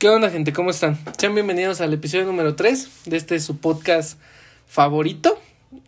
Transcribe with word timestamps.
¿Qué 0.00 0.08
onda, 0.08 0.30
gente? 0.30 0.54
¿Cómo 0.54 0.70
están? 0.70 0.98
Sean 1.18 1.34
bienvenidos 1.34 1.82
al 1.82 1.92
episodio 1.92 2.24
número 2.24 2.54
3 2.56 2.88
de 3.04 3.18
este 3.18 3.38
su 3.38 3.58
podcast 3.58 4.18
favorito 4.66 5.38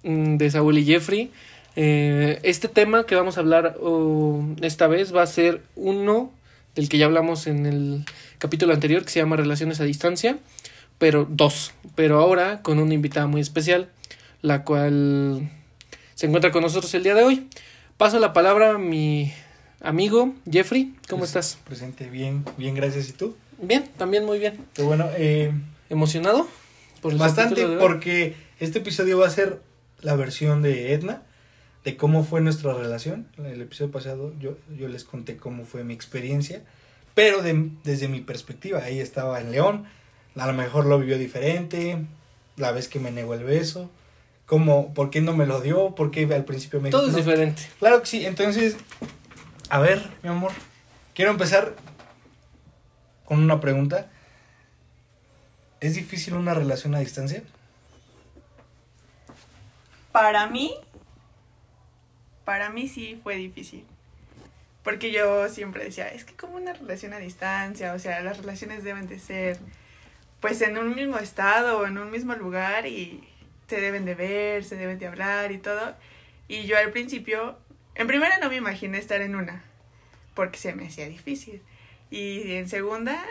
mm, 0.02 0.36
de 0.36 0.50
Saúl 0.50 0.76
y 0.76 0.84
Jeffrey. 0.84 1.30
Eh, 1.76 2.38
este 2.42 2.68
tema 2.68 3.06
que 3.06 3.14
vamos 3.14 3.38
a 3.38 3.40
hablar 3.40 3.78
oh, 3.80 4.44
esta 4.60 4.86
vez 4.86 5.16
va 5.16 5.22
a 5.22 5.26
ser 5.26 5.62
uno 5.76 6.30
del 6.74 6.90
que 6.90 6.98
ya 6.98 7.06
hablamos 7.06 7.46
en 7.46 7.64
el 7.64 8.04
capítulo 8.36 8.74
anterior 8.74 9.02
que 9.02 9.08
se 9.08 9.20
llama 9.20 9.36
Relaciones 9.36 9.80
a 9.80 9.84
Distancia, 9.84 10.36
pero 10.98 11.26
dos, 11.26 11.72
pero 11.94 12.18
ahora 12.20 12.60
con 12.60 12.80
una 12.80 12.92
invitada 12.92 13.26
muy 13.26 13.40
especial, 13.40 13.88
la 14.42 14.62
cual 14.62 15.48
se 16.16 16.26
encuentra 16.26 16.52
con 16.52 16.60
nosotros 16.60 16.92
el 16.92 17.02
día 17.02 17.14
de 17.14 17.24
hoy. 17.24 17.48
Paso 17.96 18.18
la 18.18 18.34
palabra 18.34 18.72
a 18.74 18.78
mi 18.78 19.32
amigo 19.80 20.34
Jeffrey. 20.50 20.92
¿Cómo 21.08 21.20
Pues, 21.20 21.30
estás? 21.30 21.58
Presente, 21.64 22.10
bien, 22.10 22.44
bien, 22.58 22.74
gracias. 22.74 23.08
¿Y 23.08 23.12
tú? 23.12 23.36
Bien, 23.62 23.88
también 23.96 24.26
muy 24.26 24.38
bien. 24.38 24.66
Qué 24.74 24.82
bueno, 24.82 25.08
eh, 25.16 25.52
¿Emocionado? 25.88 26.46
Por 27.00 27.16
bastante 27.16 27.66
porque 27.78 28.34
este 28.60 28.78
episodio 28.80 29.18
va 29.18 29.26
a 29.26 29.30
ser 29.30 29.60
la 30.00 30.14
versión 30.16 30.62
de 30.62 30.92
Edna, 30.92 31.22
de 31.84 31.96
cómo 31.96 32.24
fue 32.24 32.40
nuestra 32.40 32.74
relación. 32.74 33.26
El 33.38 33.60
episodio 33.62 33.90
pasado 33.90 34.32
yo, 34.38 34.56
yo 34.78 34.88
les 34.88 35.04
conté 35.04 35.36
cómo 35.36 35.64
fue 35.64 35.84
mi 35.84 35.94
experiencia, 35.94 36.62
pero 37.14 37.42
de- 37.42 37.70
desde 37.84 38.08
mi 38.08 38.20
perspectiva. 38.20 38.80
Ahí 38.84 39.00
estaba 39.00 39.40
en 39.40 39.50
León, 39.52 39.84
a 40.36 40.46
lo 40.46 40.52
mejor 40.52 40.86
lo 40.86 40.98
vivió 40.98 41.18
diferente, 41.18 41.98
la 42.56 42.72
vez 42.72 42.88
que 42.88 42.98
me 43.00 43.10
negó 43.10 43.34
el 43.34 43.44
beso, 43.44 43.90
cómo, 44.46 44.92
por 44.94 45.10
qué 45.10 45.20
no 45.20 45.34
me 45.36 45.46
lo 45.46 45.60
dio, 45.60 45.94
por 45.94 46.10
qué 46.10 46.22
al 46.32 46.44
principio 46.44 46.80
me 46.80 46.90
Todo 46.90 47.08
es 47.08 47.16
diferente. 47.16 47.62
Claro 47.78 48.00
que 48.00 48.06
sí, 48.06 48.26
entonces, 48.26 48.76
a 49.68 49.78
ver, 49.80 50.02
mi 50.22 50.28
amor, 50.30 50.52
quiero 51.14 51.30
empezar 51.32 51.74
con 53.32 53.42
una 53.42 53.60
pregunta. 53.60 54.10
¿Es 55.80 55.94
difícil 55.94 56.34
una 56.34 56.52
relación 56.52 56.94
a 56.94 56.98
distancia? 56.98 57.42
Para 60.12 60.48
mí, 60.48 60.74
para 62.44 62.68
mí 62.68 62.88
sí 62.88 63.18
fue 63.22 63.36
difícil. 63.36 63.86
Porque 64.84 65.12
yo 65.12 65.48
siempre 65.48 65.82
decía, 65.82 66.08
es 66.08 66.26
que 66.26 66.34
como 66.34 66.56
una 66.56 66.74
relación 66.74 67.14
a 67.14 67.18
distancia, 67.20 67.94
o 67.94 67.98
sea, 67.98 68.20
las 68.20 68.36
relaciones 68.36 68.84
deben 68.84 69.08
de 69.08 69.18
ser 69.18 69.58
pues 70.40 70.60
en 70.60 70.76
un 70.76 70.94
mismo 70.94 71.16
estado 71.16 71.86
en 71.86 71.96
un 71.96 72.10
mismo 72.10 72.34
lugar 72.34 72.86
y 72.86 73.26
se 73.66 73.80
deben 73.80 74.04
de 74.04 74.14
ver, 74.14 74.62
se 74.64 74.76
deben 74.76 74.98
de 74.98 75.06
hablar 75.06 75.52
y 75.52 75.58
todo. 75.58 75.94
Y 76.48 76.64
yo 76.64 76.76
al 76.76 76.90
principio, 76.90 77.56
en 77.94 78.08
primera 78.08 78.36
no 78.40 78.50
me 78.50 78.56
imaginé 78.56 78.98
estar 78.98 79.22
en 79.22 79.36
una, 79.36 79.64
porque 80.34 80.58
se 80.58 80.74
me 80.74 80.88
hacía 80.88 81.08
difícil. 81.08 81.62
Y 82.12 82.56
en 82.56 82.68
segunda, 82.68 83.24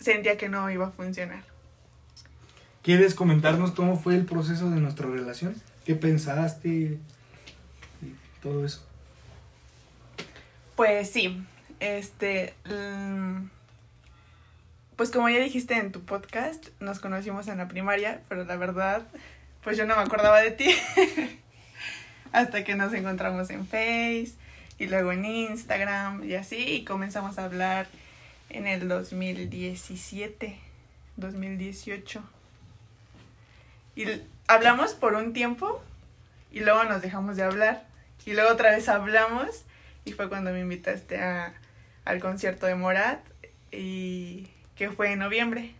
sentía 0.00 0.38
que 0.38 0.48
no 0.48 0.70
iba 0.70 0.86
a 0.86 0.90
funcionar. 0.90 1.44
¿Quieres 2.82 3.14
comentarnos 3.14 3.72
cómo 3.72 3.98
fue 3.98 4.14
el 4.14 4.24
proceso 4.24 4.70
de 4.70 4.80
nuestra 4.80 5.06
relación? 5.06 5.54
¿Qué 5.84 5.94
pensaste? 5.94 6.68
Y 6.70 6.98
todo 8.42 8.64
eso. 8.64 8.82
Pues 10.74 11.10
sí, 11.10 11.44
este, 11.80 12.54
mm, 12.64 13.50
pues 14.96 15.10
como 15.10 15.28
ya 15.28 15.40
dijiste 15.40 15.74
en 15.74 15.92
tu 15.92 16.00
podcast, 16.00 16.68
nos 16.80 17.00
conocimos 17.00 17.46
en 17.48 17.58
la 17.58 17.68
primaria, 17.68 18.22
pero 18.30 18.46
la 18.46 18.56
verdad, 18.56 19.06
pues 19.62 19.76
yo 19.76 19.84
no 19.84 19.94
me 19.96 20.00
acordaba 20.00 20.40
de 20.40 20.52
ti 20.52 20.70
hasta 22.32 22.64
que 22.64 22.74
nos 22.74 22.94
encontramos 22.94 23.50
en 23.50 23.66
Face 23.66 24.32
y 24.78 24.86
luego 24.86 25.12
en 25.12 25.24
Instagram 25.24 26.24
y 26.24 26.34
así, 26.34 26.56
y 26.56 26.84
comenzamos 26.84 27.38
a 27.38 27.44
hablar 27.44 27.88
en 28.50 28.66
el 28.66 28.88
2017, 28.88 30.58
2018. 31.16 32.22
Y 33.96 34.04
hablamos 34.46 34.94
por 34.94 35.14
un 35.14 35.32
tiempo 35.32 35.82
y 36.52 36.60
luego 36.60 36.84
nos 36.84 37.02
dejamos 37.02 37.36
de 37.36 37.42
hablar 37.42 37.86
y 38.24 38.34
luego 38.34 38.50
otra 38.50 38.70
vez 38.70 38.88
hablamos 38.88 39.64
y 40.04 40.12
fue 40.12 40.28
cuando 40.28 40.52
me 40.52 40.60
invitaste 40.60 41.20
a, 41.20 41.54
al 42.04 42.20
concierto 42.20 42.66
de 42.66 42.74
Morat 42.74 43.20
y 43.72 44.48
que 44.76 44.90
fue 44.90 45.12
en 45.12 45.18
noviembre. 45.18 45.74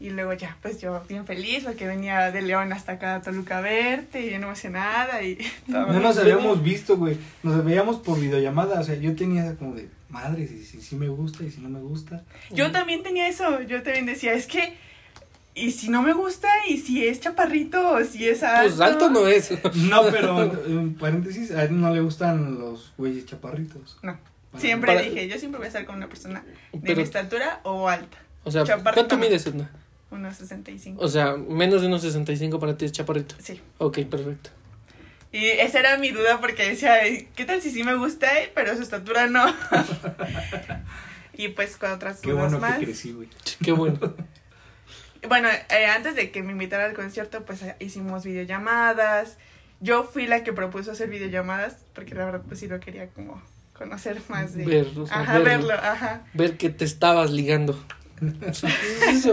Y 0.00 0.10
luego 0.10 0.32
ya, 0.32 0.56
pues 0.62 0.80
yo 0.80 1.02
bien 1.08 1.26
feliz 1.26 1.64
porque 1.64 1.86
venía 1.86 2.30
de 2.30 2.40
León 2.42 2.72
hasta 2.72 2.92
acá 2.92 3.16
a 3.16 3.20
Toluca 3.22 3.58
a 3.58 3.60
verte 3.60 4.20
y 4.24 4.28
bien 4.28 4.44
emocionada 4.44 5.22
y 5.22 5.36
todo. 5.70 5.86
No 5.92 5.98
nos 6.00 6.16
habíamos 6.18 6.62
visto, 6.62 6.96
güey. 6.96 7.16
Nos 7.42 7.64
veíamos 7.64 7.96
por 7.98 8.20
videollamada. 8.20 8.78
O 8.80 8.84
sea, 8.84 8.94
yo 8.94 9.16
tenía 9.16 9.56
como 9.56 9.74
de, 9.74 9.88
madre, 10.08 10.46
si, 10.46 10.64
si, 10.64 10.80
si 10.80 10.94
me 10.94 11.08
gusta 11.08 11.42
y 11.42 11.50
si 11.50 11.60
no 11.60 11.68
me 11.68 11.80
gusta. 11.80 12.22
Yo 12.50 12.70
también 12.70 13.02
tenía 13.02 13.26
eso, 13.28 13.60
yo 13.62 13.82
también 13.82 14.06
decía, 14.06 14.34
es 14.34 14.46
que, 14.46 14.74
y 15.56 15.72
si 15.72 15.88
no 15.88 16.02
me 16.02 16.12
gusta, 16.12 16.48
y 16.68 16.76
si 16.76 17.04
es 17.04 17.18
chaparrito, 17.18 17.90
o 17.94 18.04
si 18.04 18.28
es 18.28 18.44
alto. 18.44 18.68
Pues 18.76 18.80
alto 18.80 19.10
no 19.10 19.26
es. 19.26 19.50
No, 19.74 20.02
pero 20.12 20.42
en 20.64 20.94
paréntesis, 20.94 21.50
a 21.50 21.64
él 21.64 21.80
no 21.80 21.92
le 21.92 22.00
gustan 22.02 22.56
los 22.60 22.92
güeyes 22.96 23.26
chaparritos. 23.26 23.98
No, 24.02 24.16
Para- 24.52 24.60
siempre 24.62 24.94
Para- 24.94 25.02
dije, 25.08 25.26
yo 25.26 25.36
siempre 25.40 25.58
voy 25.58 25.64
a 25.64 25.68
estar 25.68 25.84
con 25.84 25.96
una 25.96 26.06
persona 26.08 26.44
de 26.72 26.78
Pero- 26.78 26.96
mi 26.98 27.02
estatura 27.02 27.58
o 27.64 27.88
alta, 27.88 28.18
O 28.44 28.52
sea, 28.52 28.62
¿cuánto 28.94 29.18
mides, 29.18 29.44
Edna? 29.48 29.68
Unos 30.10 30.36
65. 30.36 31.02
O 31.02 31.08
sea, 31.08 31.36
menos 31.36 31.80
de 31.82 31.86
unos 31.88 32.02
65 32.02 32.58
para 32.58 32.76
ti 32.76 32.84
es 32.86 32.92
chaparrito. 32.92 33.34
Sí. 33.40 33.60
Ok, 33.78 34.00
perfecto. 34.04 34.50
Y 35.30 35.44
esa 35.44 35.80
era 35.80 35.98
mi 35.98 36.10
duda 36.10 36.40
porque 36.40 36.68
decía, 36.70 36.94
"Ay, 37.02 37.28
¿qué 37.36 37.44
tal 37.44 37.60
si 37.60 37.70
sí 37.70 37.84
me 37.84 37.94
gusta, 37.96 38.40
eh, 38.40 38.50
pero 38.54 38.74
su 38.74 38.82
estatura 38.82 39.26
no? 39.26 39.44
y 41.34 41.48
pues 41.48 41.76
con 41.76 41.90
otras 41.92 42.20
Qué 42.20 42.30
dudas 42.30 42.50
bueno 42.52 42.58
más. 42.60 42.78
que 42.78 42.86
crecí, 42.86 43.12
güey. 43.12 43.28
Qué 43.62 43.72
bueno. 43.72 43.98
Bueno, 45.28 45.48
eh, 45.48 45.86
antes 45.86 46.14
de 46.14 46.30
que 46.30 46.44
me 46.44 46.52
invitara 46.52 46.84
al 46.84 46.94
concierto, 46.94 47.44
pues 47.44 47.60
eh, 47.62 47.74
hicimos 47.80 48.22
videollamadas. 48.24 49.36
Yo 49.80 50.04
fui 50.04 50.28
la 50.28 50.44
que 50.44 50.52
propuso 50.52 50.92
hacer 50.92 51.10
videollamadas 51.10 51.78
porque 51.92 52.14
la 52.14 52.24
verdad 52.24 52.42
pues 52.46 52.60
sí 52.60 52.68
lo 52.68 52.78
quería 52.78 53.08
como 53.08 53.42
conocer 53.72 54.22
más 54.28 54.54
de... 54.54 54.64
Ver, 54.64 54.86
o 54.96 55.08
sea, 55.08 55.22
ajá, 55.22 55.40
verlo. 55.40 55.66
verlo, 55.66 55.72
ajá. 55.74 56.22
Ver 56.34 56.56
que 56.56 56.70
te 56.70 56.84
estabas 56.84 57.32
ligando. 57.32 57.76
Eso. 59.08 59.32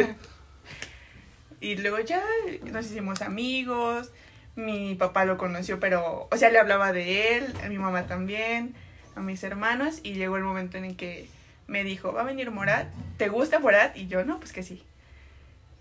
Y 1.66 1.78
luego 1.78 2.00
ya 2.00 2.24
nos 2.72 2.86
hicimos 2.86 3.24
amigos. 3.24 4.12
Mi 4.56 4.94
papá 4.94 5.26
lo 5.26 5.40
conoció, 5.40 5.80
pero, 5.80 6.28
o 6.30 6.38
sea, 6.38 6.52
le 6.52 6.60
hablaba 6.60 6.94
de 6.94 7.38
él, 7.38 7.52
a 7.64 7.70
mi 7.70 7.80
mamá 7.80 8.06
también, 8.06 8.76
a 9.16 9.20
mis 9.22 9.44
hermanos. 9.44 10.00
Y 10.04 10.14
llegó 10.14 10.38
el 10.38 10.44
momento 10.44 10.78
en 10.78 10.86
el 10.86 10.96
que 10.96 11.28
me 11.66 11.84
dijo, 11.84 12.14
va 12.14 12.22
a 12.22 12.26
venir 12.26 12.52
Morat, 12.52 12.88
¿te 13.18 13.30
gusta 13.30 13.58
Morat? 13.58 13.98
Y 13.98 14.06
yo, 14.06 14.24
no, 14.24 14.38
pues 14.38 14.54
que 14.54 14.62
sí. 14.62 14.84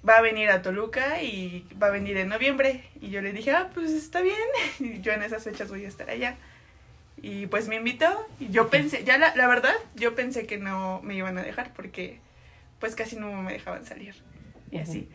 Va 0.09 0.17
a 0.17 0.22
venir 0.22 0.49
a 0.49 0.62
Toluca 0.62 1.21
y 1.21 1.67
va 1.81 1.89
a 1.89 1.91
venir 1.91 2.16
en 2.16 2.31
noviembre. 2.31 2.84
Y 3.03 3.11
yo 3.11 3.21
le 3.21 3.34
dije, 3.34 3.51
ah, 3.51 3.69
pues 3.75 3.91
está 3.91 4.22
bien. 4.22 4.39
Y 4.81 5.03
yo 5.03 5.12
en 5.12 5.22
esas 5.22 5.45
fechas 5.45 5.69
voy 5.69 5.84
a 5.84 5.89
estar 5.89 6.09
allá. 6.09 6.37
Y 7.21 7.47
pues 7.49 7.69
me 7.69 7.77
invitó. 7.77 8.27
Y 8.41 8.49
yo 8.49 8.71
pensé, 8.71 9.05
ya 9.05 9.19
la, 9.19 9.37
la 9.37 9.47
verdad, 9.49 9.75
yo 9.97 10.15
pensé 10.15 10.47
que 10.47 10.56
no 10.56 11.03
me 11.03 11.15
iban 11.15 11.37
a 11.37 11.43
dejar 11.43 11.75
porque 11.75 12.21
pues 12.81 12.95
casi 12.95 13.16
no 13.16 13.31
me 13.43 13.53
dejaban 13.53 13.84
salir. 13.84 14.15
Y 14.71 14.78
así. 14.78 15.11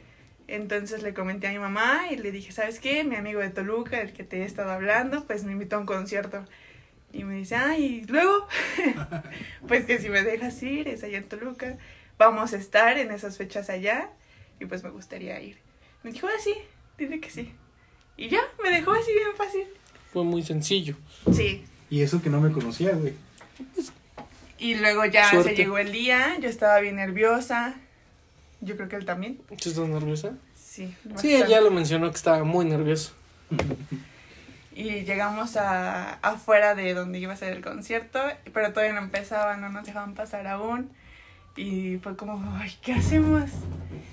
Entonces 0.52 1.04
le 1.04 1.14
comenté 1.14 1.48
a 1.48 1.52
mi 1.52 1.60
mamá 1.60 2.08
y 2.10 2.18
le 2.18 2.32
dije, 2.32 2.52
¿sabes 2.52 2.80
qué? 2.80 3.04
Mi 3.04 3.16
amigo 3.16 3.40
de 3.40 3.50
Toluca, 3.50 4.02
el 4.02 4.14
que 4.14 4.24
te 4.24 4.42
he 4.42 4.46
estado 4.46 4.72
hablando, 4.72 5.24
pues 5.26 5.44
me 5.44 5.52
invitó 5.52 5.76
a 5.76 5.80
un 5.80 5.86
concierto. 5.86 6.44
Y 7.14 7.24
me 7.24 7.36
dice, 7.36 7.56
ay, 7.56 7.86
¿y 7.86 8.06
luego? 8.06 8.48
pues 9.68 9.86
que 9.86 10.00
si 10.00 10.10
me 10.10 10.24
dejas 10.24 10.62
ir, 10.64 10.88
es 10.88 11.04
allá 11.04 11.20
en 11.20 11.26
Toluca. 11.30 11.78
Vamos 12.18 12.54
a 12.54 12.58
estar 12.58 12.98
en 12.98 13.12
esas 13.12 13.38
fechas 13.38 13.70
allá 13.70 14.10
y 14.60 14.66
pues 14.66 14.84
me 14.84 14.90
gustaría 14.90 15.40
ir. 15.40 15.58
Me 16.02 16.12
dijo, 16.12 16.26
ah, 16.26 16.40
sí, 16.44 16.56
dile 16.98 17.20
que 17.20 17.30
sí. 17.30 17.54
Y 18.18 18.30
ya, 18.30 18.42
me 18.64 18.72
dejó 18.72 18.92
así 18.94 19.14
bien 19.14 19.36
fácil. 19.38 19.68
Fue 20.12 20.24
muy 20.24 20.42
sencillo. 20.42 20.96
Sí. 21.32 21.64
Y 21.92 22.02
eso 22.02 22.24
que 22.24 22.32
no 22.32 22.42
me 22.42 22.52
conocía, 22.52 22.94
güey. 22.94 23.14
Y 24.58 24.76
luego 24.76 25.06
ya 25.06 25.30
Suerte. 25.30 25.52
se 25.52 25.56
llegó 25.56 25.78
el 25.78 25.92
día, 25.92 26.38
yo 26.40 26.50
estaba 26.50 26.80
bien 26.80 26.96
nerviosa. 26.96 27.76
Yo 28.62 28.76
creo 28.76 28.90
que 28.90 28.96
él 28.96 29.06
también. 29.06 29.38
¿Tú 29.48 29.70
estás 29.70 29.78
nerviosa? 29.88 30.34
Sí. 30.56 30.96
Sí, 30.96 30.96
bastante. 31.06 31.48
ya 31.50 31.62
lo 31.62 31.72
mencionó 31.72 32.10
que 32.10 32.16
estaba 32.16 32.44
muy 32.44 32.66
nervioso. 32.66 33.14
Y 34.74 35.04
llegamos 35.04 35.58
a 35.58 36.14
afuera 36.22 36.76
de 36.76 36.94
donde 36.94 37.20
iba 37.20 37.34
a 37.34 37.36
ser 37.36 37.54
el 37.54 37.62
concierto, 37.62 38.20
pero 38.54 38.72
todavía 38.72 38.94
no 38.94 39.02
empezaba, 39.02 39.58
no 39.58 39.70
nos 39.70 39.86
dejaban 39.86 40.14
pasar 40.14 40.48
aún. 40.48 40.90
Y 41.58 41.98
fue 41.98 42.16
como, 42.16 42.42
ay, 42.56 42.78
¿qué 42.82 42.94
hacemos? 42.94 43.50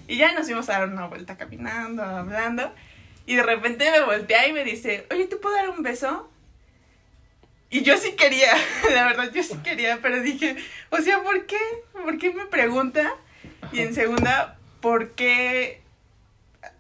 Y 0.09 0.17
ya 0.17 0.33
nos 0.33 0.47
fuimos 0.47 0.69
a 0.69 0.81
dar 0.81 0.89
una 0.89 1.07
vuelta 1.07 1.37
caminando, 1.37 2.03
hablando. 2.03 2.73
Y 3.27 3.37
de 3.37 3.43
repente 3.43 3.89
me 3.91 4.01
voltea 4.01 4.49
y 4.49 4.53
me 4.53 4.65
dice, 4.65 5.07
oye, 5.11 5.27
¿te 5.27 5.37
puedo 5.37 5.55
dar 5.55 5.69
un 5.69 5.83
beso? 5.83 6.29
Y 7.71 7.83
yo 7.83 7.97
sí 7.99 8.13
quería, 8.13 8.53
la 8.95 9.07
verdad, 9.07 9.31
yo 9.33 9.43
sí 9.43 9.57
quería, 9.63 9.99
pero 10.01 10.23
dije, 10.23 10.57
o 10.91 10.99
sea, 10.99 11.23
¿por 11.23 11.47
qué? 11.47 11.59
¿Por 11.93 12.19
qué 12.19 12.33
me 12.33 12.47
pregunta? 12.47 13.15
Y 13.73 13.81
en 13.81 13.95
segunda, 13.95 14.57
¿por 14.81 15.11
qué 15.13 15.81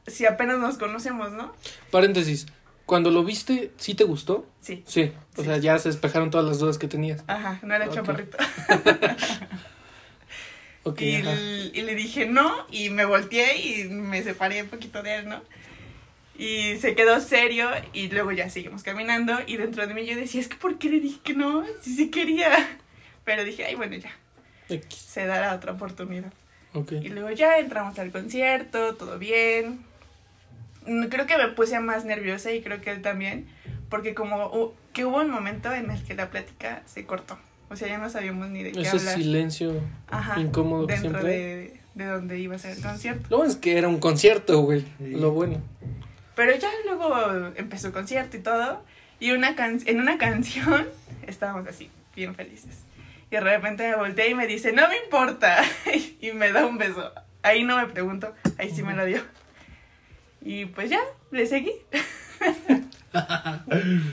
si 0.06 0.26
apenas 0.26 0.58
nos 0.58 0.78
conocemos, 0.78 1.32
no? 1.32 1.54
Paréntesis. 1.90 2.46
Cuando 2.86 3.10
lo 3.10 3.24
viste, 3.24 3.72
¿sí 3.78 3.94
te 3.94 4.04
gustó? 4.04 4.46
Sí. 4.60 4.84
Sí. 4.86 5.12
O 5.36 5.40
Sí. 5.40 5.44
sea, 5.48 5.58
ya 5.58 5.76
se 5.78 5.88
despejaron 5.88 6.30
todas 6.30 6.46
las 6.46 6.58
dudas 6.60 6.78
que 6.78 6.86
tenías. 6.86 7.24
Ajá, 7.26 7.58
no 7.62 7.74
era 7.74 7.86
Ok. 7.86 7.94
chaparrito. 7.94 8.36
Ok, 10.84 11.00
y, 11.00 11.16
y 11.74 11.82
le 11.82 11.96
dije 11.96 12.26
no, 12.26 12.64
y 12.70 12.90
me 12.90 13.04
volteé 13.04 13.58
y 13.60 13.84
me 13.88 14.22
separé 14.22 14.62
un 14.62 14.68
poquito 14.68 15.02
de 15.02 15.16
él, 15.16 15.28
¿no? 15.28 15.42
Y 16.38 16.76
se 16.76 16.94
quedó 16.94 17.20
serio 17.20 17.68
y 17.92 18.06
luego 18.08 18.30
ya 18.30 18.48
seguimos 18.50 18.84
caminando 18.84 19.36
y 19.48 19.56
dentro 19.56 19.84
de 19.84 19.94
mí 19.94 20.06
yo 20.06 20.14
decía, 20.14 20.40
es 20.40 20.46
que 20.46 20.54
¿por 20.56 20.78
qué 20.78 20.88
le 20.88 21.00
dije 21.00 21.18
que 21.24 21.34
no? 21.34 21.64
Si 21.82 21.96
sí 21.96 22.08
quería. 22.12 22.78
Pero 23.24 23.42
dije, 23.42 23.64
ay, 23.64 23.74
bueno, 23.74 23.96
ya, 23.96 24.12
X. 24.68 24.96
se 24.96 25.26
dará 25.26 25.54
otra 25.56 25.72
oportunidad. 25.72 26.32
Y 26.90 27.08
luego 27.08 27.30
ya 27.30 27.58
entramos 27.58 27.98
al 27.98 28.10
concierto, 28.12 28.94
todo 28.96 29.18
bien. 29.18 29.80
Mm, 30.86 31.04
Creo 31.06 31.26
que 31.26 31.36
me 31.38 31.48
puse 31.48 31.78
más 31.80 32.04
nerviosa 32.04 32.52
y 32.52 32.62
creo 32.62 32.80
que 32.80 32.90
él 32.90 33.02
también, 33.02 33.46
porque 33.88 34.14
como 34.14 34.74
que 34.92 35.04
hubo 35.04 35.20
un 35.20 35.30
momento 35.30 35.72
en 35.72 35.90
el 35.90 36.02
que 36.04 36.14
la 36.14 36.30
plática 36.30 36.82
se 36.86 37.04
cortó. 37.06 37.38
O 37.68 37.76
sea, 37.76 37.88
ya 37.88 37.98
no 37.98 38.08
sabíamos 38.08 38.48
ni 38.48 38.62
de 38.62 38.72
qué 38.72 38.82
Ese 38.82 38.96
hablar. 38.98 39.14
silencio 39.16 39.80
Ajá, 40.08 40.40
incómodo 40.40 40.86
que 40.86 40.92
dentro 40.94 41.10
siempre. 41.20 41.32
de, 41.36 41.80
de 41.94 42.04
donde 42.06 42.38
iba 42.38 42.54
a 42.54 42.58
ser 42.58 42.76
el 42.76 42.82
concierto. 42.82 43.26
Lo 43.28 43.38
bueno 43.38 43.50
es 43.50 43.56
que 43.58 43.76
era 43.76 43.88
un 43.88 43.98
concierto, 43.98 44.60
güey. 44.60 44.82
Sí. 44.98 45.10
Lo 45.10 45.32
bueno. 45.32 45.60
Pero 46.36 46.54
ya 46.56 46.68
luego 46.84 47.52
empezó 47.56 47.88
el 47.88 47.92
concierto 47.92 48.36
y 48.36 48.40
todo. 48.40 48.82
Y 49.18 49.32
una 49.32 49.56
can 49.56 49.80
en 49.86 50.00
una 50.00 50.16
canción 50.18 50.86
estábamos 51.26 51.66
así, 51.66 51.90
bien 52.14 52.34
felices. 52.34 52.82
Y 53.36 53.38
de 53.38 53.40
repente 53.40 53.86
me 53.86 53.96
volteé 53.96 54.30
y 54.30 54.34
me 54.34 54.46
dice, 54.46 54.72
no 54.72 54.88
me 54.88 54.96
importa. 54.96 55.62
y 56.20 56.32
me 56.32 56.52
da 56.52 56.64
un 56.64 56.78
beso. 56.78 57.12
Ahí 57.42 57.64
no 57.64 57.76
me 57.76 57.86
pregunto, 57.86 58.32
ahí 58.56 58.70
sí 58.70 58.82
me 58.82 58.94
lo 58.94 59.04
dio. 59.04 59.20
Y 60.40 60.64
pues 60.64 60.88
ya, 60.88 61.00
le 61.30 61.46
seguí. 61.46 61.72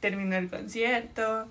Terminó 0.00 0.36
el 0.36 0.48
concierto. 0.48 1.48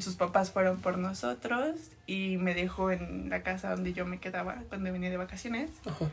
Sus 0.00 0.16
papás 0.16 0.50
fueron 0.50 0.80
por 0.80 0.98
nosotros 0.98 1.76
y 2.08 2.36
me 2.38 2.54
dejó 2.54 2.90
en 2.90 3.30
la 3.30 3.44
casa 3.44 3.70
donde 3.70 3.92
yo 3.92 4.06
me 4.06 4.18
quedaba 4.18 4.56
cuando 4.68 4.90
venía 4.90 5.10
de 5.10 5.18
vacaciones. 5.18 5.70
Ajá. 5.86 6.10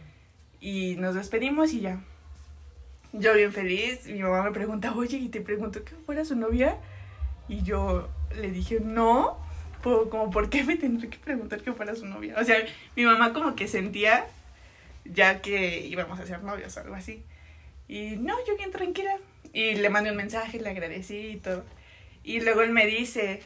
Y 0.59 0.97
nos 0.97 1.15
despedimos 1.15 1.73
y 1.73 1.81
ya. 1.81 1.99
Yo 3.11 3.33
bien 3.33 3.51
feliz, 3.51 4.05
mi 4.05 4.21
mamá 4.21 4.43
me 4.43 4.51
pregunta, 4.51 4.93
oye, 4.93 5.17
y 5.17 5.29
te 5.29 5.41
pregunto 5.41 5.83
que 5.83 5.95
fuera 6.05 6.25
su 6.25 6.35
novia. 6.35 6.77
Y 7.49 7.63
yo 7.63 8.09
le 8.35 8.51
dije, 8.51 8.79
no, 8.81 9.37
po- 9.83 10.09
como, 10.09 10.29
¿por 10.31 10.49
qué 10.49 10.63
me 10.63 10.75
tendré 10.77 11.09
que 11.09 11.17
preguntar 11.17 11.61
que 11.61 11.73
fuera 11.73 11.95
su 11.95 12.05
novia? 12.05 12.35
O 12.39 12.43
sea, 12.43 12.57
mi 12.95 13.03
mamá 13.03 13.33
como 13.33 13.55
que 13.55 13.67
sentía 13.67 14.25
ya 15.05 15.41
que 15.41 15.85
íbamos 15.87 16.19
a 16.19 16.25
ser 16.25 16.43
novios 16.43 16.75
o 16.77 16.79
algo 16.81 16.95
así. 16.95 17.23
Y 17.87 18.15
no, 18.17 18.35
yo 18.47 18.55
bien 18.57 18.71
tranquila. 18.71 19.17
Y 19.53 19.73
le 19.75 19.89
mandé 19.89 20.11
un 20.11 20.17
mensaje, 20.17 20.59
le 20.61 20.69
agradecí 20.69 21.17
y 21.17 21.37
todo. 21.37 21.65
Y 22.23 22.39
luego 22.39 22.61
él 22.61 22.69
me 22.71 22.85
dice, 22.85 23.41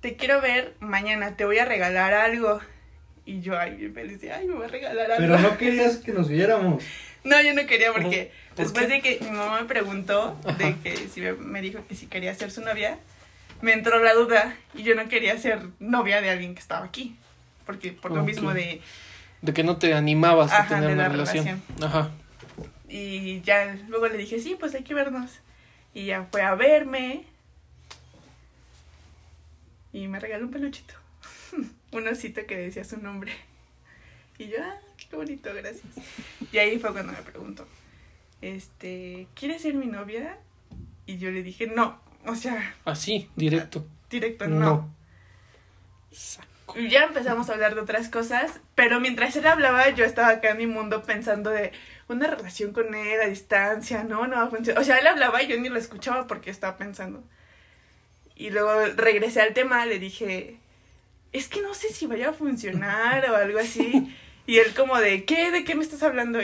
te 0.00 0.14
quiero 0.16 0.40
ver 0.40 0.74
mañana, 0.78 1.36
te 1.36 1.44
voy 1.44 1.58
a 1.58 1.64
regalar 1.64 2.14
algo. 2.14 2.60
Y 3.24 3.40
yo, 3.40 3.58
ay, 3.58 3.74
bien 3.76 3.94
feliz, 3.94 4.20
ay, 4.32 4.46
me 4.46 4.54
voy 4.54 4.66
a 4.66 4.68
regalar 4.68 5.10
algo. 5.12 5.18
Pero 5.36 5.38
no 5.38 5.56
querías 5.58 5.96
que 5.96 6.12
nos 6.12 6.28
viéramos. 6.28 6.82
No, 7.24 7.40
yo 7.40 7.54
no 7.54 7.64
quería 7.66 7.92
porque 7.92 8.32
¿Por 8.56 8.64
después 8.64 8.86
qué? 8.88 8.92
de 8.94 9.00
que 9.00 9.18
mi 9.24 9.30
mamá 9.30 9.60
me 9.60 9.68
preguntó, 9.68 10.36
de 10.58 10.74
que 10.82 10.96
si 11.06 11.20
me 11.20 11.60
dijo 11.60 11.78
que 11.88 11.94
si 11.94 12.08
quería 12.08 12.34
ser 12.34 12.50
su 12.50 12.62
novia, 12.62 12.98
me 13.62 13.72
entró 13.72 14.02
la 14.02 14.12
duda 14.12 14.56
y 14.74 14.82
yo 14.82 14.94
no 14.94 15.08
quería 15.08 15.38
ser 15.38 15.62
novia 15.78 16.20
de 16.20 16.30
alguien 16.30 16.54
que 16.54 16.60
estaba 16.60 16.84
aquí. 16.84 17.16
Porque 17.64 17.92
por 17.92 18.10
lo 18.10 18.22
mismo 18.22 18.52
de... 18.52 18.82
De 19.40 19.54
que 19.54 19.64
no 19.64 19.78
te 19.78 19.94
animabas 19.94 20.52
a 20.52 20.66
tener 20.66 20.90
una 20.90 21.04
la 21.04 21.08
relación. 21.08 21.62
Ajá. 21.80 22.10
Y 22.88 23.40
ya 23.40 23.78
luego 23.88 24.08
le 24.08 24.18
dije, 24.18 24.38
sí, 24.38 24.56
pues 24.58 24.74
hay 24.74 24.82
que 24.82 24.94
vernos. 24.94 25.40
Y 25.94 26.06
ya 26.06 26.26
fue 26.30 26.42
a 26.42 26.54
verme. 26.54 27.24
Y 29.92 30.08
me 30.08 30.20
regaló 30.20 30.44
un 30.44 30.50
peluchito. 30.50 30.94
un 31.92 32.08
osito 32.08 32.44
que 32.46 32.56
decía 32.56 32.84
su 32.84 32.98
nombre. 32.98 33.32
Y 34.38 34.48
yo, 34.48 34.56
ah, 34.60 34.74
qué 34.96 35.16
bonito, 35.16 35.50
gracias. 35.54 35.84
Y 36.50 36.58
ahí 36.58 36.78
fue 36.78 36.92
cuando 36.92 37.12
me 37.12 37.22
preguntó, 37.22 37.66
este, 38.40 39.28
¿quieres 39.34 39.62
ser 39.62 39.74
mi 39.74 39.86
novia? 39.86 40.38
Y 41.06 41.18
yo 41.18 41.30
le 41.30 41.42
dije, 41.42 41.66
no. 41.66 42.00
O 42.26 42.34
sea, 42.36 42.74
Así, 42.84 43.28
directo. 43.36 43.86
directo, 44.10 44.46
No. 44.46 44.58
no. 44.60 44.94
Ya 46.88 47.04
empezamos 47.04 47.50
a 47.50 47.52
hablar 47.54 47.74
de 47.74 47.82
otras 47.82 48.08
cosas, 48.08 48.60
pero 48.74 48.98
mientras 49.00 49.36
él 49.36 49.46
hablaba, 49.46 49.90
yo 49.90 50.04
estaba 50.06 50.28
acá 50.28 50.50
en 50.50 50.58
mi 50.58 50.66
mundo 50.66 51.02
pensando 51.02 51.50
de 51.50 51.72
una 52.08 52.28
relación 52.28 52.72
con 52.72 52.94
él 52.94 53.20
a 53.20 53.26
distancia, 53.26 54.04
no, 54.04 54.26
no 54.26 54.36
va 54.36 54.44
a 54.44 54.48
funcionar. 54.48 54.80
O 54.80 54.84
sea, 54.84 54.96
él 54.98 55.06
hablaba 55.06 55.42
y 55.42 55.48
yo 55.48 55.58
ni 55.58 55.68
lo 55.68 55.78
escuchaba 55.78 56.26
porque 56.26 56.50
estaba 56.50 56.78
pensando. 56.78 57.22
Y 58.36 58.50
luego 58.50 58.72
regresé 58.96 59.42
al 59.42 59.52
tema, 59.52 59.84
le 59.84 59.98
dije, 59.98 60.56
es 61.32 61.48
que 61.48 61.60
no 61.60 61.74
sé 61.74 61.88
si 61.88 62.06
vaya 62.06 62.30
a 62.30 62.34
funcionar 62.34 63.28
o 63.30 63.36
algo 63.36 63.58
así. 63.58 64.16
Y 64.44 64.58
él 64.58 64.74
como 64.74 64.98
de, 64.98 65.24
¿qué? 65.24 65.52
¿De 65.52 65.62
qué 65.62 65.76
me 65.76 65.84
estás 65.84 66.02
hablando? 66.02 66.40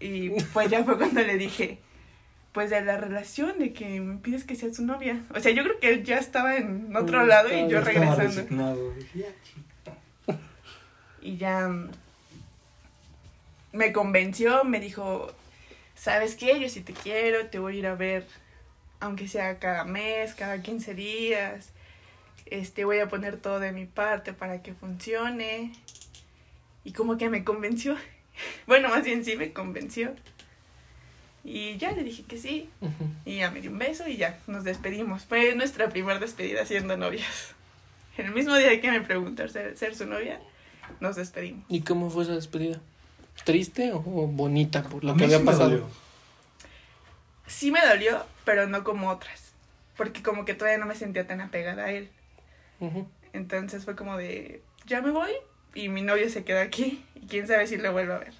Y 0.00 0.28
pues 0.52 0.68
ya 0.68 0.84
fue 0.84 0.98
cuando 0.98 1.22
le 1.22 1.38
dije, 1.38 1.78
pues 2.58 2.70
de 2.70 2.80
la 2.80 2.96
relación, 2.96 3.60
de 3.60 3.72
que 3.72 4.00
me 4.00 4.16
pides 4.18 4.42
que 4.42 4.56
sea 4.56 4.74
su 4.74 4.84
novia. 4.84 5.22
O 5.32 5.38
sea, 5.38 5.52
yo 5.52 5.62
creo 5.62 5.78
que 5.78 5.90
él 5.90 6.02
ya 6.02 6.18
estaba 6.18 6.56
en 6.56 6.90
otro 6.96 7.24
lado 7.24 7.50
y 7.56 7.70
yo 7.70 7.80
regresando. 7.80 8.22
resignado. 8.24 8.94
Dije, 8.94 9.18
"Ya, 9.20 9.26
chico". 9.44 10.40
Y 11.22 11.36
ya 11.36 11.68
mm, 11.68 11.92
me 13.74 13.92
convenció, 13.92 14.64
me 14.64 14.80
dijo, 14.80 15.32
¿sabes 15.94 16.34
qué? 16.34 16.58
Yo 16.58 16.68
sí 16.68 16.80
te 16.80 16.94
quiero, 16.94 17.46
te 17.46 17.60
voy 17.60 17.76
a 17.76 17.78
ir 17.78 17.86
a 17.86 17.94
ver, 17.94 18.26
aunque 18.98 19.28
sea 19.28 19.60
cada 19.60 19.84
mes, 19.84 20.34
cada 20.34 20.60
15 20.60 20.94
días. 20.94 21.70
Este, 22.46 22.84
voy 22.84 22.98
a 22.98 23.08
poner 23.08 23.36
todo 23.36 23.60
de 23.60 23.70
mi 23.70 23.86
parte 23.86 24.32
para 24.32 24.64
que 24.64 24.74
funcione. 24.74 25.70
Y 26.82 26.92
como 26.92 27.16
que 27.18 27.30
me 27.30 27.44
convenció. 27.44 27.96
Bueno, 28.66 28.88
más 28.88 29.04
bien 29.04 29.24
sí 29.24 29.36
me 29.36 29.52
convenció. 29.52 30.12
Y 31.50 31.78
ya 31.78 31.92
le 31.92 32.04
dije 32.04 32.24
que 32.24 32.36
sí. 32.36 32.68
Y 33.24 33.36
ya 33.36 33.50
me 33.50 33.62
dio 33.62 33.70
un 33.70 33.78
beso 33.78 34.06
y 34.06 34.18
ya 34.18 34.38
nos 34.46 34.64
despedimos. 34.64 35.24
Fue 35.24 35.54
nuestra 35.54 35.88
primera 35.88 36.18
despedida 36.18 36.66
siendo 36.66 36.96
novias. 36.98 37.54
El 38.18 38.32
mismo 38.32 38.54
día 38.56 38.78
que 38.80 38.90
me 38.90 39.00
preguntó 39.00 39.48
ser, 39.48 39.76
ser 39.78 39.94
su 39.94 40.04
novia, 40.04 40.40
nos 41.00 41.16
despedimos. 41.16 41.64
¿Y 41.68 41.80
cómo 41.80 42.10
fue 42.10 42.24
esa 42.24 42.34
despedida? 42.34 42.80
¿Triste 43.44 43.92
o 43.92 44.00
bonita 44.00 44.82
por 44.82 45.04
lo 45.04 45.12
A 45.12 45.16
que 45.16 45.24
había 45.24 45.38
sí 45.38 45.42
me 45.44 45.46
pasado? 45.52 45.70
dolió. 45.70 45.86
Sí 47.46 47.70
me 47.70 47.80
dolió, 47.86 48.26
pero 48.44 48.66
no 48.66 48.84
como 48.84 49.08
otras. 49.08 49.52
Porque 49.96 50.22
como 50.22 50.44
que 50.44 50.54
todavía 50.54 50.78
no 50.78 50.86
me 50.86 50.94
sentía 50.94 51.26
tan 51.26 51.40
apegada 51.40 51.84
a 51.86 51.92
él. 51.92 52.10
Ujú. 52.80 53.06
Entonces 53.32 53.84
fue 53.84 53.96
como 53.96 54.16
de, 54.16 54.62
ya 54.86 55.00
me 55.00 55.10
voy 55.10 55.32
y 55.74 55.88
mi 55.88 56.02
novio 56.02 56.28
se 56.28 56.44
queda 56.44 56.62
aquí 56.62 57.04
y 57.14 57.26
quién 57.26 57.46
sabe 57.46 57.66
si 57.66 57.76
lo 57.76 57.92
vuelvo 57.92 58.14
a 58.14 58.18
ver. 58.18 58.34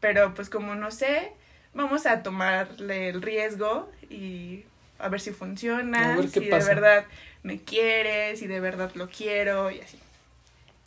Pero 0.00 0.34
pues 0.34 0.50
como 0.50 0.74
no 0.74 0.90
sé, 0.90 1.32
vamos 1.78 2.06
a 2.06 2.22
tomarle 2.24 3.08
el 3.08 3.22
riesgo 3.22 3.90
y 4.10 4.64
a 4.98 5.08
ver 5.08 5.20
si 5.20 5.30
funciona, 5.30 6.16
ver 6.16 6.28
si 6.28 6.40
pasa. 6.40 6.68
de 6.68 6.74
verdad 6.74 7.04
me 7.44 7.60
quiere, 7.62 8.36
si 8.36 8.48
de 8.48 8.58
verdad 8.58 8.90
lo 8.94 9.08
quiero 9.08 9.70
y 9.70 9.80
así. 9.80 9.96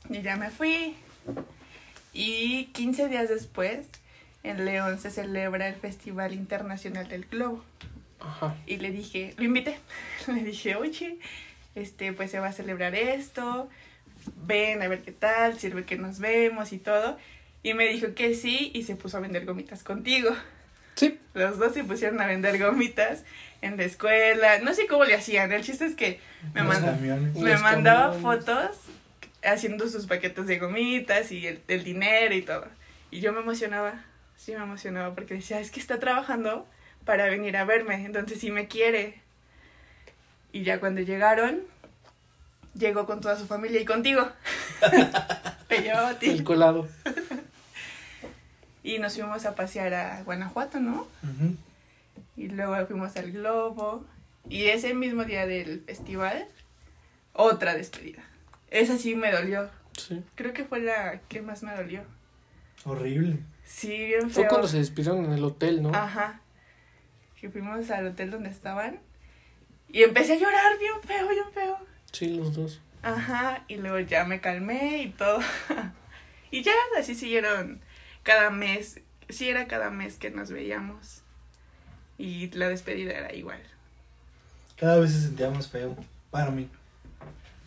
Y 0.09 0.21
ya 0.21 0.35
me 0.35 0.49
fui. 0.49 0.95
Y 2.13 2.65
15 2.73 3.07
días 3.07 3.29
después, 3.29 3.87
en 4.43 4.65
León 4.65 4.99
se 4.99 5.11
celebra 5.11 5.69
el 5.69 5.75
Festival 5.75 6.33
Internacional 6.33 7.07
del 7.07 7.25
Globo. 7.25 7.63
Ajá. 8.19 8.55
Y 8.67 8.77
le 8.77 8.91
dije, 8.91 9.33
lo 9.37 9.45
invité. 9.45 9.79
Le 10.27 10.43
dije, 10.43 10.75
oye, 10.75 11.19
este, 11.73 12.11
pues 12.11 12.31
se 12.31 12.39
va 12.39 12.47
a 12.47 12.51
celebrar 12.51 12.95
esto. 12.95 13.69
Ven 14.45 14.81
a 14.81 14.89
ver 14.89 15.01
qué 15.01 15.13
tal, 15.13 15.57
sirve 15.57 15.85
que 15.85 15.95
nos 15.95 16.19
vemos 16.19 16.73
y 16.73 16.79
todo. 16.79 17.17
Y 17.63 17.75
me 17.75 17.87
dijo 17.87 18.13
que 18.13 18.35
sí 18.35 18.71
y 18.73 18.83
se 18.83 18.95
puso 18.95 19.17
a 19.17 19.21
vender 19.21 19.45
gomitas 19.45 19.83
contigo. 19.83 20.35
Sí. 20.95 21.19
Los 21.33 21.57
dos 21.57 21.73
se 21.73 21.83
pusieron 21.83 22.19
a 22.21 22.27
vender 22.27 22.59
gomitas 22.59 23.23
en 23.61 23.77
la 23.77 23.83
escuela. 23.83 24.59
No 24.59 24.73
sé 24.73 24.87
cómo 24.87 25.05
le 25.05 25.15
hacían. 25.15 25.51
El 25.51 25.63
chiste 25.63 25.85
es 25.85 25.95
que 25.95 26.19
me, 26.53 26.61
Los 26.63 27.61
mandaba 27.61 28.11
camiones. 28.13 28.21
fotos 28.21 28.77
haciendo 29.43 29.87
sus 29.87 30.05
paquetes 30.07 30.45
de 30.47 30.59
gomitas 30.59 31.31
y 31.31 31.47
el, 31.47 31.61
el 31.67 31.83
dinero 31.83 32.35
y 32.35 32.41
todo. 32.41 32.67
Y 33.09 33.19
yo 33.21 33.33
me 33.33 33.39
emocionaba. 33.41 34.03
Sí, 34.37 34.51
me 34.53 34.63
emocionaba 34.63 35.13
porque 35.15 35.35
decía, 35.35 35.59
es 35.59 35.71
que 35.71 35.79
está 35.79 35.99
trabajando 35.99 36.67
para 37.05 37.25
venir 37.25 37.57
a 37.57 37.65
verme. 37.65 38.05
Entonces 38.05 38.39
sí 38.39 38.51
me 38.51 38.67
quiere. 38.67 39.21
Y 40.51 40.63
ya 40.63 40.79
cuando 40.79 41.01
llegaron, 41.01 41.61
llegó 42.73 43.05
con 43.05 43.21
toda 43.21 43.37
su 43.37 43.47
familia 43.47 43.79
y 43.81 43.85
contigo. 43.85 44.29
Te 45.67 45.81
llevaba 45.81 46.09
a 46.09 46.19
ti. 46.19 46.29
El 46.29 46.43
colado. 46.43 46.87
Y 48.83 48.99
nos 48.99 49.15
fuimos 49.15 49.45
a 49.45 49.55
pasear 49.55 49.93
a 49.93 50.23
Guanajuato, 50.23 50.79
¿no? 50.79 51.07
Ujú. 51.23 51.55
Y 52.35 52.47
luego 52.49 52.85
fuimos 52.87 53.15
al 53.15 53.31
Globo. 53.31 54.05
Y 54.49 54.65
ese 54.65 54.93
mismo 54.93 55.23
día 55.23 55.45
del 55.45 55.81
festival, 55.81 56.47
otra 57.33 57.75
despedida. 57.75 58.23
Esa 58.69 58.97
sí 58.97 59.15
me 59.15 59.31
dolió. 59.31 59.69
Sí. 59.97 60.23
Creo 60.35 60.53
que 60.53 60.63
fue 60.63 60.79
la 60.79 61.19
que 61.29 61.41
más 61.41 61.61
me 61.61 61.75
dolió. 61.75 62.03
Horrible. 62.85 63.37
Sí, 63.63 64.05
bien 64.05 64.21
feo. 64.21 64.29
Fue 64.31 64.47
cuando 64.47 64.67
se 64.67 64.77
despidieron 64.77 65.25
en 65.25 65.33
el 65.33 65.43
hotel, 65.43 65.83
¿no? 65.83 65.93
Ajá. 65.93 66.41
Que 67.39 67.49
fuimos 67.49 67.89
al 67.91 68.07
hotel 68.07 68.31
donde 68.31 68.49
estaban. 68.49 68.99
Y 69.89 70.03
empecé 70.03 70.33
a 70.33 70.37
llorar 70.37 70.79
bien 70.79 70.93
feo, 71.03 71.27
bien 71.27 71.51
feo. 71.53 71.77
Sí, 72.11 72.35
los 72.35 72.53
dos. 72.55 72.81
Ajá, 73.03 73.63
y 73.67 73.77
luego 73.77 73.99
ya 73.99 74.25
me 74.25 74.41
calmé 74.41 75.03
y 75.03 75.09
todo. 75.09 75.39
y 76.51 76.63
ya 76.63 76.73
así 76.97 77.15
siguieron 77.15 77.81
cada 78.23 78.49
mes. 78.49 78.99
Sí, 79.29 79.49
era 79.49 79.67
cada 79.67 79.89
mes 79.89 80.17
que 80.17 80.29
nos 80.31 80.51
veíamos. 80.51 81.21
Y 82.17 82.49
la 82.51 82.67
despedida 82.69 83.13
era 83.13 83.33
igual. 83.33 83.61
Cada 84.77 84.99
vez 84.99 85.11
se 85.11 85.21
sentía 85.21 85.49
más 85.49 85.67
feo 85.69 85.95
para 86.31 86.51
mí. 86.51 86.69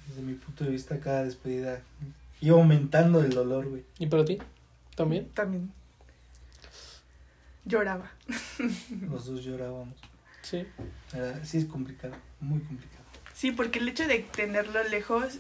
Desde 0.08 0.22
mi 0.22 0.34
punto 0.34 0.64
de 0.64 0.70
vista, 0.70 1.00
cada 1.00 1.24
despedida 1.24 1.80
iba 2.40 2.56
aumentando 2.56 3.20
el 3.20 3.30
dolor, 3.30 3.66
güey. 3.68 3.84
¿Y 3.98 4.06
para 4.06 4.24
ti? 4.24 4.38
¿También? 4.94 5.28
También. 5.30 5.72
Lloraba. 7.64 8.10
Los 9.10 9.26
dos 9.26 9.42
llorábamos. 9.42 9.96
Sí. 10.42 10.66
Era- 11.14 11.42
sí 11.44 11.58
es 11.58 11.64
complicado, 11.64 12.14
muy 12.40 12.60
complicado. 12.60 13.02
Sí, 13.32 13.50
porque 13.52 13.78
el 13.78 13.88
hecho 13.88 14.06
de 14.06 14.18
tenerlo 14.20 14.82
lejos, 14.84 15.38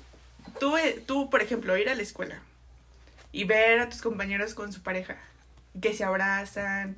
tú, 0.58 0.74
tú, 1.06 1.28
por 1.28 1.42
ejemplo, 1.42 1.76
ir 1.76 1.88
a 1.90 1.94
la 1.94 2.02
escuela 2.02 2.40
y 3.34 3.42
ver 3.44 3.80
a 3.80 3.88
tus 3.88 4.00
compañeros 4.00 4.54
con 4.54 4.72
su 4.72 4.80
pareja, 4.80 5.16
que 5.82 5.92
se 5.92 6.04
abrazan, 6.04 6.96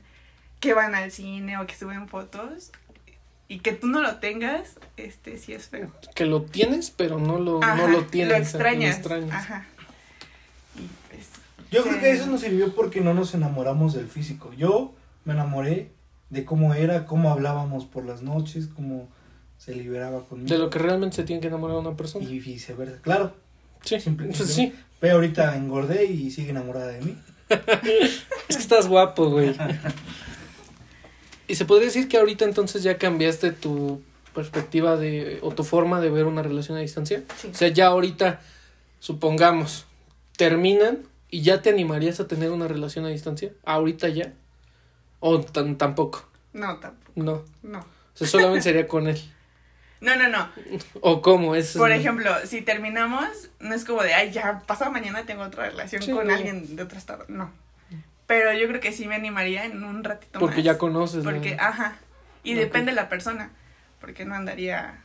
que 0.60 0.74
van 0.74 0.94
al 0.94 1.10
cine 1.10 1.56
o 1.58 1.66
que 1.66 1.74
suben 1.74 2.08
fotos, 2.08 2.72
y 3.48 3.60
que 3.60 3.72
tú 3.72 3.86
no 3.86 4.02
lo 4.02 4.16
tengas, 4.18 4.78
este 4.98 5.38
sí 5.38 5.54
es 5.54 5.68
feo. 5.68 5.90
Que 6.14 6.26
lo 6.26 6.42
tienes, 6.42 6.90
pero 6.90 7.18
no 7.18 7.38
lo, 7.38 7.62
Ajá, 7.64 7.76
no 7.76 7.88
lo 7.88 8.04
tienes. 8.04 8.28
Lo 8.32 8.34
o 8.34 8.38
sea, 8.38 8.50
extrañas. 8.50 8.96
extrañas. 8.96 9.32
Ajá. 9.32 9.66
Y 10.76 10.88
pues, 11.08 11.28
Yo 11.70 11.82
Sí. 11.82 11.88
creo 11.88 12.00
que 12.00 12.10
eso 12.10 12.26
nos 12.26 12.40
sirvió 12.42 12.74
porque 12.74 13.00
no 13.00 13.14
nos 13.14 13.32
enamoramos 13.34 13.94
del 13.94 14.08
físico. 14.08 14.52
Yo 14.52 14.94
me 15.24 15.32
enamoré 15.32 15.90
de 16.28 16.44
cómo 16.44 16.74
era, 16.74 17.06
cómo 17.06 17.30
hablábamos 17.30 17.86
por 17.86 18.04
las 18.04 18.20
noches, 18.22 18.66
cómo 18.66 19.08
se 19.56 19.74
liberaba 19.74 20.24
conmigo. 20.24 20.50
De 20.52 20.58
lo 20.58 20.68
que 20.68 20.80
realmente 20.80 21.16
se 21.16 21.22
tiene 21.24 21.40
que 21.40 21.48
enamorar 21.48 21.78
una 21.78 21.96
persona. 21.96 22.24
Y 22.28 22.40
viceversa. 22.40 23.00
Claro, 23.00 23.34
Sí, 23.82 23.96
Simple- 24.00 24.28
pues 24.36 24.48
sí. 24.52 24.72
pero 25.00 25.14
ahorita 25.14 25.56
engordé 25.56 26.04
y 26.06 26.30
sigue 26.30 26.50
enamorada 26.50 26.88
de 26.88 27.00
mí. 27.02 27.16
Es 28.48 28.56
que 28.56 28.62
estás 28.62 28.86
guapo, 28.88 29.30
güey. 29.30 29.54
y 31.48 31.54
se 31.54 31.64
podría 31.64 31.86
decir 31.86 32.08
que 32.08 32.16
ahorita 32.18 32.44
entonces 32.44 32.82
ya 32.82 32.98
cambiaste 32.98 33.52
tu 33.52 34.02
perspectiva 34.34 34.96
de 34.96 35.38
o 35.42 35.50
tu 35.52 35.64
forma 35.64 36.00
de 36.00 36.10
ver 36.10 36.26
una 36.26 36.42
relación 36.42 36.76
a 36.76 36.80
distancia. 36.80 37.22
sí. 37.40 37.48
O 37.52 37.54
sea, 37.54 37.68
ya 37.68 37.86
ahorita, 37.86 38.40
supongamos, 39.00 39.86
terminan 40.36 40.98
y 41.30 41.42
ya 41.42 41.62
te 41.62 41.70
animarías 41.70 42.20
a 42.20 42.28
tener 42.28 42.50
una 42.50 42.68
relación 42.68 43.04
a 43.04 43.08
distancia. 43.08 43.52
Ahorita 43.64 44.08
ya. 44.08 44.32
O 45.20 45.40
tan, 45.40 45.78
tampoco. 45.78 46.28
No, 46.52 46.76
tampoco. 46.78 47.12
No. 47.16 47.44
No. 47.62 47.78
O 47.80 47.84
sea, 48.18 48.26
solamente 48.26 48.62
sería 48.62 48.86
con 48.88 49.06
él. 49.08 49.20
No, 50.00 50.14
no, 50.16 50.28
no. 50.28 50.48
O 51.00 51.22
cómo 51.22 51.54
es. 51.54 51.72
Por 51.76 51.90
ejemplo, 51.92 52.30
si 52.44 52.62
terminamos, 52.62 53.28
no 53.60 53.74
es 53.74 53.84
como 53.84 54.02
de, 54.02 54.14
ay, 54.14 54.30
ya, 54.30 54.62
pasado 54.66 54.90
mañana 54.92 55.24
tengo 55.24 55.42
otra 55.42 55.70
relación 55.70 56.02
Sí, 56.02 56.10
con 56.12 56.26
no. 56.26 56.34
alguien 56.34 56.76
de 56.76 56.82
otro 56.82 56.98
estado. 56.98 57.24
No. 57.28 57.50
Pero 58.26 58.52
yo 58.52 58.66
creo 58.68 58.80
que 58.80 58.92
sí 58.92 59.06
me 59.06 59.14
animaría 59.14 59.64
en 59.64 59.84
un 59.84 60.02
ratito 60.02 60.38
Porque 60.40 60.56
más. 60.56 60.64
ya 60.64 60.78
conoces. 60.78 61.22
Porque, 61.24 61.56
ajá. 61.58 61.96
Y 62.42 62.54
depende 62.54 62.90
de 62.92 62.96
la 62.96 63.08
persona. 63.08 63.50
Porque 64.00 64.24
no 64.24 64.34
andaría. 64.34 65.00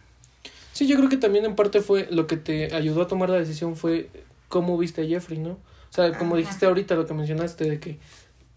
Sí, 0.74 0.88
yo 0.88 0.98
creo 0.98 1.08
que 1.10 1.18
también 1.18 1.46
en 1.46 1.56
parte 1.56 1.82
fue 1.82 2.08
lo 2.12 2.28
que 2.28 2.38
te 2.38 2.74
ayudó 2.76 3.04
a 3.04 3.08
tomar 3.08 3.30
la 3.30 3.38
decisión 3.40 3.76
fue 3.76 4.10
cómo 4.48 4.78
viste 4.78 5.04
a 5.04 5.06
Jeffrey, 5.06 5.38
¿no? 5.40 5.52
O 5.52 5.94
sea, 5.94 6.12
como 6.18 6.32
Ajá. 6.36 6.40
dijiste 6.42 6.66
ahorita 6.66 6.96
lo 6.96 7.06
que 7.06 7.14
mencionaste 7.14 7.70
de 7.70 7.80
que 7.80 8.00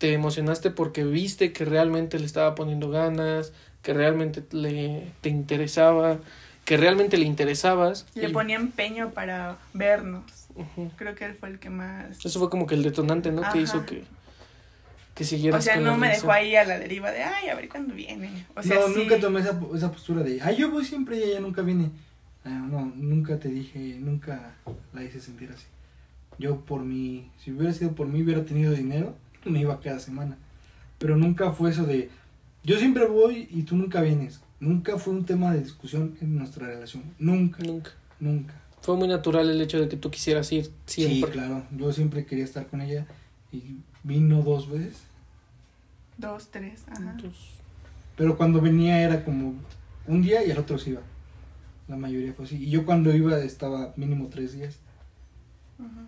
te 0.04 0.12
emocionaste 0.12 0.70
porque 0.70 1.02
viste 1.02 1.54
que 1.54 1.64
realmente 1.64 2.18
le 2.18 2.26
estaba 2.26 2.54
poniendo 2.54 2.90
ganas, 2.90 3.54
que 3.80 3.94
realmente 3.94 4.44
le 4.54 5.11
te 5.23 5.30
interesaba, 5.30 6.18
que 6.66 6.76
realmente 6.76 7.16
le 7.16 7.25
interesabas. 7.25 8.04
Le 8.14 8.28
y- 8.28 8.32
ponía 8.34 8.56
empeño 8.56 9.12
para 9.12 9.56
vernos. 9.73 10.25
Ujú. 10.56 10.90
Creo 10.96 11.14
que 11.14 11.25
él 11.25 11.34
fue 11.34 11.49
el 11.49 11.58
que 11.58 11.70
más. 11.70 12.23
Eso 12.23 12.38
fue 12.38 12.50
como 12.50 12.66
que 12.66 12.75
el 12.75 12.82
detonante, 12.82 13.32
¿no? 13.32 13.40
Que 13.40 13.46
Ajá. 13.46 13.61
hizo 13.61 13.87
que 13.87 14.04
que 15.14 15.25
siguieras 15.25 15.61
O 15.61 15.64
sea, 15.64 15.76
no 15.76 15.96
me 15.96 16.08
dejó 16.08 16.30
ahí 16.32 16.54
a 16.54 16.64
la 16.66 16.78
deriva 16.78 17.11
de, 17.11 17.23
ay, 17.23 17.49
a 17.49 17.54
ver 17.54 17.70
cuándo 17.70 17.94
viene. 17.94 18.44
O 18.54 18.62
sea, 18.62 18.80
no, 18.80 18.88
sí. 18.88 18.99
nunca 18.99 19.18
tomé 19.18 19.40
esa, 19.40 19.58
esa 19.75 19.90
postura 19.90 20.23
de, 20.23 20.42
ay, 20.42 20.56
yo 20.56 20.70
voy 20.70 20.84
siempre 20.84 21.16
y 21.16 21.23
ella 21.23 21.40
nunca 21.40 21.62
viene. 21.62 21.92
Ah, 22.44 22.50
no, 22.50 22.92
nunca 22.94 23.38
te 23.38 23.49
dije, 23.49 23.96
nunca 24.00 24.54
la 24.92 25.02
hice 25.02 25.18
sentir 25.18 25.50
así. 25.50 25.64
Yo 26.38 26.61
por 26.61 26.82
mí, 26.82 27.30
si 27.42 27.52
hubiera 27.52 27.73
sido 27.73 27.92
por 27.92 28.06
mí, 28.06 28.23
hubiera 28.23 28.44
tenido 28.44 28.73
dinero, 28.75 29.14
me 29.50 29.60
iba 29.60 29.80
cada 29.80 29.98
semana. 29.98 30.36
Pero 30.98 31.16
nunca 31.16 31.50
fue 31.52 31.70
eso 31.70 31.84
de, 31.84 32.10
yo 32.62 32.78
siempre 32.78 33.06
voy 33.06 33.48
y 33.50 33.62
tú 33.62 33.76
nunca 33.76 34.00
vienes. 34.00 34.40
Nunca 34.60 34.96
fue 34.98 35.12
un 35.12 35.24
tema 35.24 35.52
de 35.52 35.60
discusión 35.60 36.16
en 36.20 36.36
nuestra 36.36 36.66
relación. 36.68 37.02
Nunca, 37.18 37.62
Nunca. 37.62 37.90
nunca. 38.20 38.54
Fue 38.82 38.96
muy 38.96 39.08
natural 39.08 39.48
el 39.50 39.60
hecho 39.60 39.80
de 39.80 39.88
que 39.88 39.96
tú 39.96 40.10
quisieras 40.10 40.50
ir 40.52 40.70
siempre. 40.86 41.30
Sí, 41.30 41.32
claro. 41.32 41.64
Yo 41.76 41.92
siempre 41.92 42.24
quería 42.26 42.44
estar 42.44 42.66
con 42.66 42.80
ella 42.80 43.06
y 43.52 43.76
vino 44.02 44.42
dos 44.42 44.70
veces. 44.70 45.02
Dos, 46.18 46.48
tres, 46.50 46.84
ajá. 46.88 47.16
Pero 48.16 48.36
cuando 48.36 48.60
venía 48.60 49.00
era 49.02 49.24
como 49.24 49.54
un 50.06 50.22
día 50.22 50.44
y 50.44 50.50
el 50.50 50.58
otro 50.58 50.78
se 50.78 50.90
iba. 50.90 51.00
La 51.88 51.96
mayoría 51.96 52.32
fue 52.32 52.44
así. 52.44 52.56
Y 52.56 52.70
yo 52.70 52.84
cuando 52.86 53.14
iba 53.14 53.38
estaba 53.40 53.92
mínimo 53.96 54.28
tres 54.30 54.52
días. 54.52 54.76
Ujú. 55.78 56.06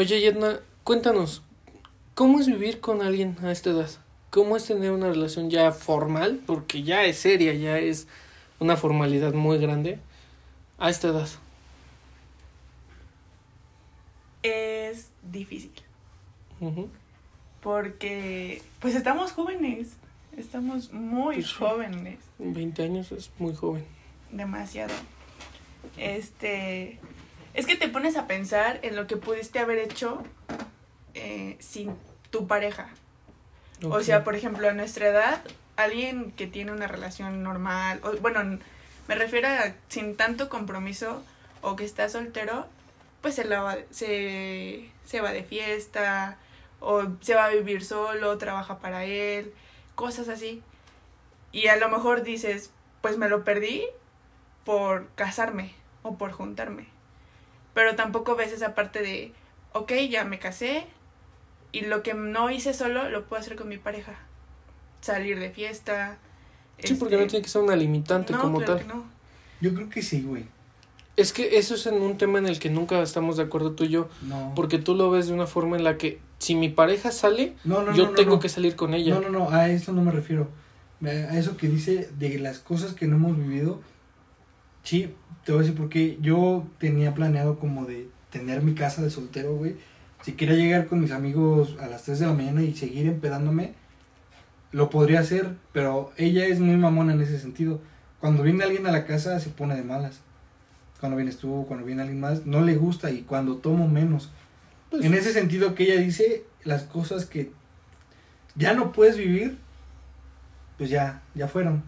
Oye, 0.00 0.20
Yedna, 0.20 0.60
cuéntanos, 0.88 1.42
¿cómo 2.14 2.40
es 2.40 2.46
vivir 2.46 2.80
con 2.80 3.02
alguien 3.02 3.36
a 3.42 3.52
esta 3.52 3.68
edad? 3.68 3.90
¿Cómo 4.30 4.56
es 4.56 4.64
tener 4.64 4.90
una 4.90 5.08
relación 5.10 5.50
ya 5.50 5.70
formal? 5.70 6.40
Porque 6.46 6.82
ya 6.82 7.04
es 7.04 7.18
seria, 7.18 7.52
ya 7.52 7.78
es 7.78 8.06
una 8.58 8.74
formalidad 8.74 9.34
muy 9.34 9.58
grande 9.58 9.98
a 10.78 10.88
esta 10.88 11.08
edad. 11.08 11.28
Es 14.42 15.10
difícil. 15.30 15.72
Ujú. 16.58 16.88
Porque, 17.60 18.62
pues 18.80 18.94
estamos 18.94 19.32
jóvenes. 19.32 19.88
Estamos 20.38 20.90
muy 20.90 21.34
Pues 21.34 21.52
jóvenes. 21.52 22.18
20 22.38 22.82
años 22.82 23.12
es 23.12 23.30
muy 23.38 23.54
joven. 23.54 23.84
demasiado. 24.32 24.94
Este, 25.98 26.98
es 27.52 27.66
que 27.66 27.76
te 27.76 27.88
pones 27.88 28.16
a 28.16 28.26
pensar 28.26 28.80
en 28.82 28.96
lo 28.96 29.06
que 29.06 29.18
pudiste 29.18 29.58
haber 29.58 29.76
hecho 29.80 30.22
eh, 31.28 31.56
sin 31.58 31.94
tu 32.30 32.46
pareja. 32.46 32.88
O 33.82 34.00
sea, 34.00 34.24
por 34.24 34.34
ejemplo, 34.34 34.66
a 34.66 34.72
nuestra 34.72 35.08
edad, 35.08 35.42
alguien 35.76 36.32
que 36.32 36.46
tiene 36.46 36.72
una 36.72 36.88
relación 36.88 37.42
normal, 37.42 38.00
o, 38.02 38.16
bueno, 38.16 38.58
me 39.08 39.14
refiero 39.14 39.46
a 39.46 39.74
sin 39.88 40.16
tanto 40.16 40.48
compromiso 40.48 41.22
o 41.60 41.76
que 41.76 41.84
está 41.84 42.08
soltero, 42.08 42.66
pues 43.20 43.34
se, 43.34 43.44
la 43.44 43.60
va, 43.60 43.76
se, 43.90 44.90
se 45.04 45.20
va 45.20 45.32
de 45.32 45.44
fiesta 45.44 46.38
o 46.80 47.02
se 47.20 47.34
va 47.34 47.44
a 47.44 47.50
vivir 47.50 47.84
solo, 47.84 48.38
trabaja 48.38 48.78
para 48.78 49.04
él, 49.04 49.52
cosas 49.94 50.30
así. 50.30 50.62
Y 51.52 51.66
a 51.66 51.76
lo 51.76 51.90
mejor 51.90 52.22
dices, 52.22 52.70
pues 53.02 53.18
me 53.18 53.28
lo 53.28 53.44
perdí 53.44 53.84
por 54.64 55.08
casarme 55.14 55.74
o 56.02 56.16
por 56.16 56.32
juntarme. 56.32 56.86
Pero 57.74 57.96
tampoco 57.96 58.34
ves 58.34 58.50
esa 58.52 58.74
parte 58.74 59.02
de, 59.02 59.34
ok, 59.74 59.92
ya 60.08 60.24
me 60.24 60.38
casé 60.38 60.86
y 61.72 61.82
lo 61.82 62.02
que 62.02 62.14
no 62.14 62.50
hice 62.50 62.74
solo 62.74 63.08
lo 63.10 63.24
puedo 63.26 63.40
hacer 63.40 63.56
con 63.56 63.68
mi 63.68 63.78
pareja. 63.78 64.14
Salir 65.00 65.38
de 65.38 65.50
fiesta. 65.50 66.18
Sí, 66.78 66.94
porque 66.94 67.16
no 67.16 67.22
este, 67.22 67.30
tiene 67.32 67.44
que 67.44 67.50
ser 67.50 67.62
una 67.62 67.76
limitante 67.76 68.32
no, 68.32 68.40
como 68.40 68.58
claro 68.58 68.76
tal. 68.76 68.86
que 68.86 68.92
no. 68.94 69.04
Yo 69.60 69.74
creo 69.74 69.88
que 69.90 70.02
sí, 70.02 70.22
güey. 70.22 70.46
Es 71.16 71.32
que 71.32 71.58
eso 71.58 71.74
es 71.74 71.84
en 71.86 71.94
un 72.00 72.16
tema 72.16 72.38
en 72.38 72.46
el 72.46 72.60
que 72.60 72.70
nunca 72.70 73.02
estamos 73.02 73.36
de 73.36 73.42
acuerdo 73.42 73.72
tú 73.72 73.84
y 73.84 73.88
yo, 73.88 74.08
No. 74.22 74.52
porque 74.54 74.78
tú 74.78 74.94
lo 74.94 75.10
ves 75.10 75.26
de 75.26 75.32
una 75.32 75.48
forma 75.48 75.76
en 75.76 75.82
la 75.82 75.98
que 75.98 76.20
si 76.38 76.54
mi 76.54 76.68
pareja 76.68 77.10
sale, 77.10 77.54
no, 77.64 77.82
no, 77.82 77.92
yo 77.92 78.04
no, 78.04 78.10
no, 78.10 78.16
tengo 78.16 78.34
no. 78.36 78.40
que 78.40 78.48
salir 78.48 78.76
con 78.76 78.94
ella. 78.94 79.14
No, 79.14 79.22
no, 79.22 79.30
no, 79.30 79.50
a 79.50 79.68
eso 79.68 79.92
no 79.92 80.02
me 80.02 80.12
refiero. 80.12 80.48
A 81.04 81.36
eso 81.36 81.56
que 81.56 81.68
dice 81.68 82.08
de 82.18 82.38
las 82.38 82.60
cosas 82.60 82.92
que 82.94 83.06
no 83.08 83.16
hemos 83.16 83.36
vivido. 83.36 83.80
Sí, 84.84 85.12
te 85.44 85.52
voy 85.52 85.60
a 85.60 85.62
decir 85.62 85.76
porque 85.76 86.18
yo 86.20 86.64
tenía 86.78 87.14
planeado 87.14 87.58
como 87.58 87.84
de 87.84 88.08
tener 88.30 88.62
mi 88.62 88.74
casa 88.74 89.02
de 89.02 89.10
soltero, 89.10 89.54
güey. 89.56 89.76
Si 90.22 90.32
quería 90.32 90.56
llegar 90.56 90.86
con 90.86 91.00
mis 91.00 91.12
amigos 91.12 91.76
a 91.80 91.86
las 91.86 92.02
3 92.02 92.18
de 92.20 92.26
la 92.26 92.32
mañana 92.32 92.62
y 92.62 92.74
seguir 92.74 93.06
empedándome, 93.06 93.74
lo 94.72 94.90
podría 94.90 95.20
hacer, 95.20 95.54
pero 95.72 96.12
ella 96.16 96.46
es 96.46 96.60
muy 96.60 96.76
mamona 96.76 97.12
en 97.12 97.20
ese 97.22 97.38
sentido. 97.38 97.80
Cuando 98.20 98.42
viene 98.42 98.64
alguien 98.64 98.86
a 98.86 98.92
la 98.92 99.06
casa 99.06 99.38
se 99.40 99.50
pone 99.50 99.76
de 99.76 99.84
malas. 99.84 100.20
Cuando 101.00 101.16
vienes 101.16 101.38
tú, 101.38 101.64
cuando 101.68 101.86
viene 101.86 102.02
alguien 102.02 102.20
más, 102.20 102.44
no 102.44 102.60
le 102.60 102.74
gusta 102.74 103.10
y 103.10 103.22
cuando 103.22 103.56
tomo 103.56 103.88
menos. 103.88 104.30
Pues, 104.90 105.04
En 105.04 105.14
ese 105.14 105.32
sentido 105.32 105.74
que 105.74 105.84
ella 105.84 106.00
dice 106.00 106.44
las 106.64 106.82
cosas 106.82 107.24
que 107.24 107.52
ya 108.56 108.74
no 108.74 108.92
puedes 108.92 109.16
vivir, 109.16 109.58
pues 110.76 110.90
ya, 110.90 111.22
ya 111.34 111.46
fueron. 111.46 111.82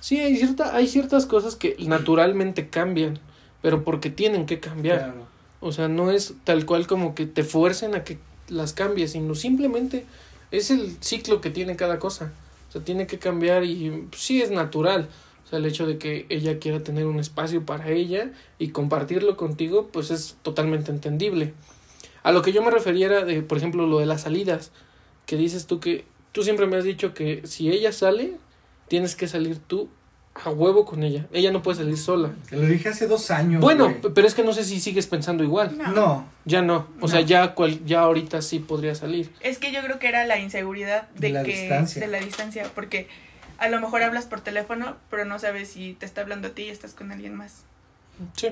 Sí, 0.00 0.18
hay, 0.18 0.36
cierta, 0.36 0.74
hay 0.74 0.88
ciertas 0.88 1.26
cosas 1.26 1.56
que 1.56 1.76
naturalmente 1.80 2.68
cambian, 2.68 3.18
pero 3.60 3.84
porque 3.84 4.10
tienen 4.10 4.46
que 4.46 4.60
cambiar. 4.60 4.98
Claro. 4.98 5.27
O 5.60 5.72
sea, 5.72 5.88
no 5.88 6.10
es 6.10 6.34
tal 6.44 6.66
cual 6.66 6.86
como 6.86 7.14
que 7.14 7.26
te 7.26 7.42
fuercen 7.42 7.94
a 7.94 8.04
que 8.04 8.18
las 8.48 8.72
cambies, 8.72 9.12
sino 9.12 9.34
simplemente 9.34 10.04
es 10.50 10.70
el 10.70 10.96
ciclo 11.00 11.40
que 11.40 11.50
tiene 11.50 11.76
cada 11.76 11.98
cosa. 11.98 12.32
O 12.68 12.72
sea, 12.72 12.82
tiene 12.82 13.06
que 13.06 13.18
cambiar 13.18 13.64
y 13.64 14.06
sí 14.16 14.42
es 14.42 14.50
natural. 14.50 15.08
O 15.44 15.48
sea, 15.48 15.58
el 15.58 15.66
hecho 15.66 15.86
de 15.86 15.98
que 15.98 16.26
ella 16.28 16.58
quiera 16.58 16.80
tener 16.80 17.06
un 17.06 17.18
espacio 17.18 17.64
para 17.64 17.88
ella 17.90 18.30
y 18.58 18.68
compartirlo 18.68 19.36
contigo, 19.36 19.88
pues 19.92 20.10
es 20.10 20.36
totalmente 20.42 20.90
entendible. 20.90 21.54
A 22.22 22.32
lo 22.32 22.42
que 22.42 22.52
yo 22.52 22.62
me 22.62 22.70
refería 22.70 23.06
era 23.06 23.24
de, 23.24 23.42
por 23.42 23.58
ejemplo, 23.58 23.86
lo 23.86 23.98
de 23.98 24.06
las 24.06 24.22
salidas, 24.22 24.70
que 25.26 25.36
dices 25.36 25.66
tú 25.66 25.80
que 25.80 26.04
tú 26.32 26.42
siempre 26.42 26.66
me 26.66 26.76
has 26.76 26.84
dicho 26.84 27.14
que 27.14 27.42
si 27.46 27.70
ella 27.70 27.92
sale, 27.92 28.36
tienes 28.88 29.16
que 29.16 29.28
salir 29.28 29.58
tú 29.58 29.88
a 30.44 30.50
huevo 30.50 30.84
con 30.84 31.02
ella. 31.02 31.26
Ella 31.32 31.50
no 31.50 31.62
puede 31.62 31.78
salir 31.78 31.96
sola. 31.98 32.30
Te 32.48 32.56
lo 32.56 32.62
dije 32.66 32.88
hace 32.88 33.06
dos 33.06 33.30
años. 33.30 33.60
Bueno, 33.60 33.84
güey. 34.00 34.12
pero 34.14 34.26
es 34.26 34.34
que 34.34 34.42
no 34.44 34.52
sé 34.52 34.64
si 34.64 34.80
sigues 34.80 35.06
pensando 35.06 35.42
igual. 35.44 35.76
No. 35.78 35.88
No. 35.92 36.26
Ya 36.44 36.62
no. 36.62 36.86
O 37.00 37.08
sea, 37.08 37.20
ya 37.20 37.54
cual, 37.54 37.84
ya 37.84 38.00
ahorita 38.00 38.40
sí 38.42 38.58
podría 38.58 38.94
salir. 38.94 39.30
Es 39.40 39.58
que 39.58 39.72
yo 39.72 39.80
creo 39.82 39.98
que 39.98 40.08
era 40.08 40.24
la 40.26 40.38
inseguridad 40.38 41.08
de, 41.10 41.28
De 41.28 41.32
la 41.34 41.42
que 41.42 41.58
distancia. 41.60 42.00
de 42.00 42.08
la 42.08 42.18
distancia, 42.20 42.70
porque 42.74 43.08
a 43.58 43.68
lo 43.68 43.80
mejor 43.80 44.02
hablas 44.02 44.26
por 44.26 44.40
teléfono, 44.40 44.96
pero 45.10 45.24
no 45.24 45.38
sabes 45.38 45.68
si 45.70 45.94
te 45.94 46.06
está 46.06 46.20
hablando 46.20 46.48
a 46.48 46.50
ti 46.52 46.62
y 46.64 46.68
estás 46.70 46.94
con 46.94 47.10
alguien 47.12 47.34
más. 47.34 47.64
Sí. 48.36 48.48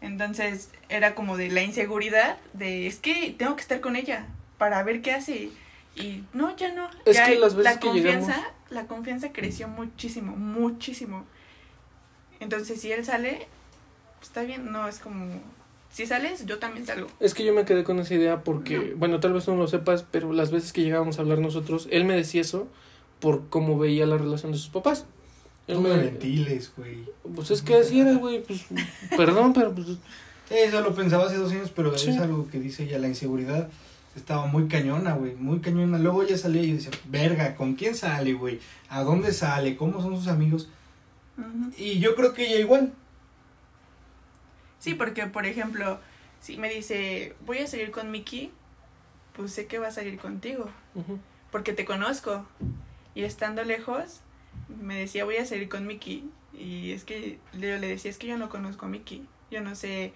Entonces 0.00 0.70
era 0.88 1.14
como 1.14 1.36
de 1.36 1.48
la 1.50 1.62
inseguridad 1.62 2.36
de 2.52 2.86
es 2.86 2.96
que 2.98 3.34
tengo 3.38 3.54
que 3.56 3.62
estar 3.62 3.80
con 3.80 3.96
ella 3.96 4.26
para 4.58 4.82
ver 4.82 5.00
qué 5.00 5.12
hace 5.12 5.50
y 5.94 6.24
no 6.32 6.56
ya 6.56 6.72
no. 6.72 6.88
Es 7.04 7.16
Ya 7.16 7.26
que 7.26 7.36
las 7.38 7.54
veces 7.54 7.74
la 7.74 7.80
que 7.80 7.86
confianza, 7.88 8.26
llegamos- 8.34 8.52
la 8.72 8.86
confianza 8.86 9.32
creció 9.32 9.68
muchísimo, 9.68 10.34
muchísimo. 10.36 11.24
Entonces 12.40 12.80
si 12.80 12.90
él 12.92 13.04
sale, 13.04 13.46
pues, 14.18 14.28
está 14.28 14.42
bien, 14.42 14.72
no 14.72 14.88
es 14.88 14.98
como 14.98 15.26
si 15.90 16.06
sales 16.06 16.46
yo 16.46 16.58
también 16.58 16.86
salgo. 16.86 17.08
Es 17.20 17.34
que 17.34 17.44
yo 17.44 17.52
me 17.52 17.64
quedé 17.64 17.84
con 17.84 17.98
esa 17.98 18.14
idea 18.14 18.42
porque, 18.42 18.78
No. 18.78 18.96
bueno, 18.96 19.20
tal 19.20 19.32
vez 19.34 19.44
tú 19.44 19.52
no 19.52 19.58
lo 19.58 19.68
sepas, 19.68 20.04
pero 20.10 20.32
las 20.32 20.50
veces 20.50 20.72
que 20.72 20.82
llegábamos 20.82 21.18
a 21.18 21.22
hablar 21.22 21.38
nosotros, 21.38 21.86
él 21.90 22.04
me 22.04 22.14
decía 22.16 22.40
eso 22.40 22.66
por 23.20 23.48
cómo 23.48 23.78
veía 23.78 24.06
la 24.06 24.16
relación 24.18 24.52
de 24.52 24.58
sus 24.58 24.68
papás. 24.68 25.04
Él 25.68 25.76
No 25.76 25.82
me 25.82 25.90
me 25.96 26.02
ventiles, 26.02 26.72
güey. 26.76 27.04
Pues 27.36 27.50
es 27.52 27.62
que 27.62 27.76
así 27.76 28.00
era, 28.00 28.14
güey, 28.14 28.42
pues 28.42 28.64
perdón, 29.16 29.52
pero 29.52 29.72
pues 29.74 29.86
Eso 30.50 30.80
lo 30.80 30.94
pensaba 30.94 31.26
hace 31.26 31.36
dos 31.36 31.52
años, 31.52 31.70
pero 31.74 31.96
Sí. 31.96 32.10
es 32.10 32.18
algo 32.18 32.48
que 32.50 32.58
dice 32.58 32.82
ella, 32.84 32.98
la 32.98 33.08
inseguridad 33.08 33.68
estaba 34.14 34.46
muy 34.46 34.68
cañona, 34.68 35.14
güey, 35.14 35.34
muy 35.34 35.60
cañona. 35.60 35.98
Luego 35.98 36.22
ella 36.22 36.36
salía 36.36 36.62
y 36.62 36.68
yo 36.68 36.74
decía, 36.76 36.90
verga, 37.06 37.54
¿con 37.54 37.74
quién 37.74 37.94
sale, 37.94 38.34
güey? 38.34 38.60
¿A 38.88 39.02
dónde 39.02 39.32
sale? 39.32 39.76
¿Cómo 39.76 40.00
son 40.02 40.16
sus 40.16 40.28
amigos? 40.28 40.68
Y 41.76 41.98
yo 41.98 42.14
creo 42.14 42.34
que 42.34 42.46
ella 42.46 42.60
igual. 42.60 42.92
Sí, 44.78 44.94
porque 44.94 45.26
por 45.26 45.46
ejemplo, 45.46 45.98
si 46.40 46.56
me 46.58 46.68
dice 46.68 47.34
voy 47.46 47.58
a 47.58 47.66
salir 47.66 47.90
con 47.90 48.10
Mickey, 48.10 48.50
pues 49.34 49.52
sé 49.52 49.66
que 49.66 49.78
va 49.78 49.88
a 49.88 49.92
salir 49.92 50.18
contigo. 50.18 50.68
porque 51.50 51.72
te 51.72 51.84
conozco. 51.84 52.46
Y 53.14 53.22
estando 53.24 53.62
lejos, 53.62 54.20
me 54.80 54.96
decía, 54.96 55.24
voy 55.24 55.36
a 55.36 55.46
salir 55.46 55.68
con 55.68 55.86
Mickey. 55.86 56.28
Y 56.52 56.92
es 56.92 57.04
que 57.04 57.38
yo 57.52 57.60
le 57.60 57.86
decía, 57.86 58.10
es 58.10 58.18
que 58.18 58.26
yo 58.26 58.38
no 58.38 58.48
conozco 58.48 58.86
a 58.86 58.88
Mickey. 58.88 59.26
Yo 59.50 59.60
no 59.60 59.74
sé 59.74 60.12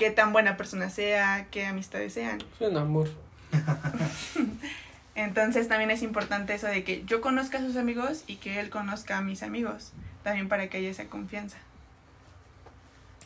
qué 0.00 0.10
tan 0.10 0.32
buena 0.32 0.56
persona 0.56 0.88
sea, 0.88 1.48
qué 1.50 1.66
amistades 1.66 2.14
sean. 2.14 2.38
es 2.58 2.66
un 2.66 2.78
amor. 2.78 3.10
Entonces 5.14 5.68
también 5.68 5.90
es 5.90 6.02
importante 6.02 6.54
eso 6.54 6.68
de 6.68 6.84
que 6.84 7.04
yo 7.04 7.20
conozca 7.20 7.58
a 7.58 7.60
sus 7.60 7.76
amigos 7.76 8.24
y 8.26 8.36
que 8.36 8.60
él 8.60 8.70
conozca 8.70 9.18
a 9.18 9.20
mis 9.20 9.42
amigos. 9.42 9.92
También 10.24 10.48
para 10.48 10.70
que 10.70 10.78
haya 10.78 10.88
esa 10.88 11.04
confianza. 11.04 11.58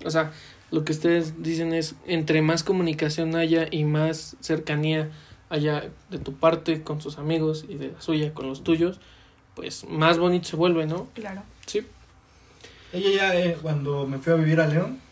O 0.05 0.11
sea, 0.11 0.33
lo 0.73 0.85
que 0.85 0.91
ustedes 0.91 1.45
dicen 1.45 1.73
es, 1.73 1.95
entre 2.07 2.43
más 2.43 2.65
comunicación 2.65 3.37
haya 3.37 3.69
y 3.71 3.85
más 3.85 4.37
cercanía 4.41 5.13
haya 5.51 5.91
de 6.11 6.19
tu 6.19 6.35
parte 6.35 6.83
con 6.83 7.01
sus 7.01 7.19
amigos 7.19 7.67
y 7.69 7.77
de 7.77 7.93
la 7.93 8.01
suya 8.01 8.35
con 8.35 8.49
los 8.49 8.65
tuyos, 8.65 8.99
pues 9.55 9.85
más 9.89 10.19
bonito 10.19 10.49
se 10.49 10.57
vuelve, 10.57 10.87
¿no? 10.87 11.07
Claro. 11.15 11.45
Sí. 11.67 11.87
Ella 12.93 13.11
ya, 13.11 13.37
eh, 13.37 13.57
cuando 13.63 14.09
me 14.09 14.19
fui 14.19 14.33
a 14.33 14.37
vivir 14.37 14.61
a 14.61 14.67
León, 14.67 15.04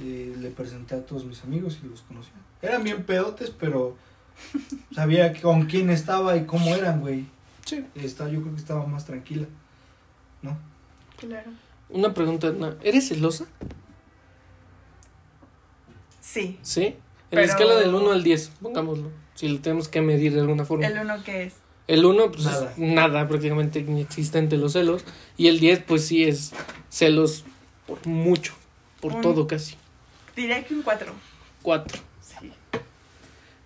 eh, 0.00 0.34
le 0.38 0.50
presenté 0.50 0.94
a 0.96 1.04
todos 1.06 1.24
mis 1.24 1.42
amigos 1.44 1.78
y 1.82 1.86
los 1.88 2.02
conocía. 2.02 2.32
Eran 2.62 2.82
bien 2.84 3.04
pedotes, 3.04 3.50
pero 3.50 3.96
sabía 4.94 5.32
con 5.40 5.66
quién 5.66 5.90
estaba 5.90 6.36
y 6.36 6.44
cómo 6.46 6.74
eran, 6.74 7.00
güey. 7.00 7.26
Sí. 7.64 7.84
Estaba, 7.94 8.30
yo 8.30 8.40
creo 8.42 8.54
que 8.54 8.60
estaba 8.60 8.86
más 8.86 9.04
tranquila. 9.06 9.46
¿No? 10.42 10.58
Claro. 11.18 11.50
Una 11.88 12.12
pregunta, 12.12 12.52
¿eres 12.82 13.08
celosa? 13.08 13.46
Sí. 16.20 16.58
¿Sí? 16.62 16.84
En 16.84 16.96
Pero- 17.30 17.42
la 17.42 17.48
escala 17.48 17.74
del 17.76 17.94
1 17.94 18.12
al 18.12 18.22
10, 18.22 18.52
pongámoslo, 18.60 19.10
si 19.34 19.48
lo 19.48 19.60
tenemos 19.60 19.88
que 19.88 20.00
medir 20.00 20.34
de 20.34 20.40
alguna 20.40 20.64
forma. 20.64 20.86
El 20.86 20.98
uno 20.98 21.22
que 21.24 21.44
es. 21.44 21.54
El 21.86 22.04
1, 22.04 22.32
pues 22.32 22.44
Nada. 22.44 22.70
es 22.72 22.78
nada, 22.78 23.28
prácticamente 23.28 23.80
inexistente 23.80 24.56
los 24.56 24.72
celos. 24.72 25.04
Y 25.36 25.48
el 25.48 25.60
10, 25.60 25.80
pues 25.86 26.06
sí 26.06 26.24
es 26.24 26.52
celos 26.88 27.44
por 27.86 28.06
mucho, 28.06 28.54
por 29.02 29.14
Un- 29.16 29.20
todo 29.20 29.46
casi. 29.46 29.76
Diría 30.36 30.64
que 30.64 30.74
un 30.74 30.82
4. 30.82 31.12
4. 31.62 32.00
Sí. 32.20 32.52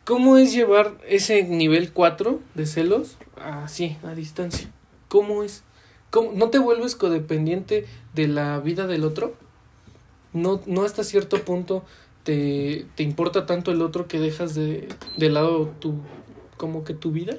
¿Cómo 0.05 0.39
es 0.39 0.53
llevar 0.53 0.97
ese 1.07 1.43
nivel 1.45 1.93
4 1.93 2.41
de 2.55 2.67
celos 2.67 3.17
así, 3.37 3.97
a 4.03 4.15
distancia? 4.15 4.71
¿Cómo 5.09 5.43
es? 5.43 5.65
¿Cómo? 6.11 6.33
¿No 6.33 6.51
te 6.51 6.59
vuelves 6.59 6.97
codependiente 6.97 7.87
de 8.15 8.29
la 8.29 8.59
vida 8.61 8.87
del 8.87 9.05
otro? 9.05 9.35
¿No, 10.33 10.63
no 10.67 10.85
hasta 10.85 11.05
cierto 11.05 11.43
punto 11.45 11.85
te, 12.23 12.87
te 12.95 13.03
importa 13.03 13.47
tanto 13.47 13.71
el 13.71 13.83
otro 13.83 14.09
que 14.09 14.19
dejas 14.19 14.55
de, 14.55 14.89
de 15.17 15.29
lado 15.31 15.69
tu, 15.81 16.01
como 16.57 16.85
que 16.85 16.95
tu 16.95 17.11
vida? 17.11 17.37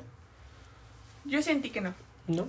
Yo 1.25 1.41
sentí 1.41 1.69
que 1.69 1.81
no. 1.81 1.93
¿No? 2.27 2.47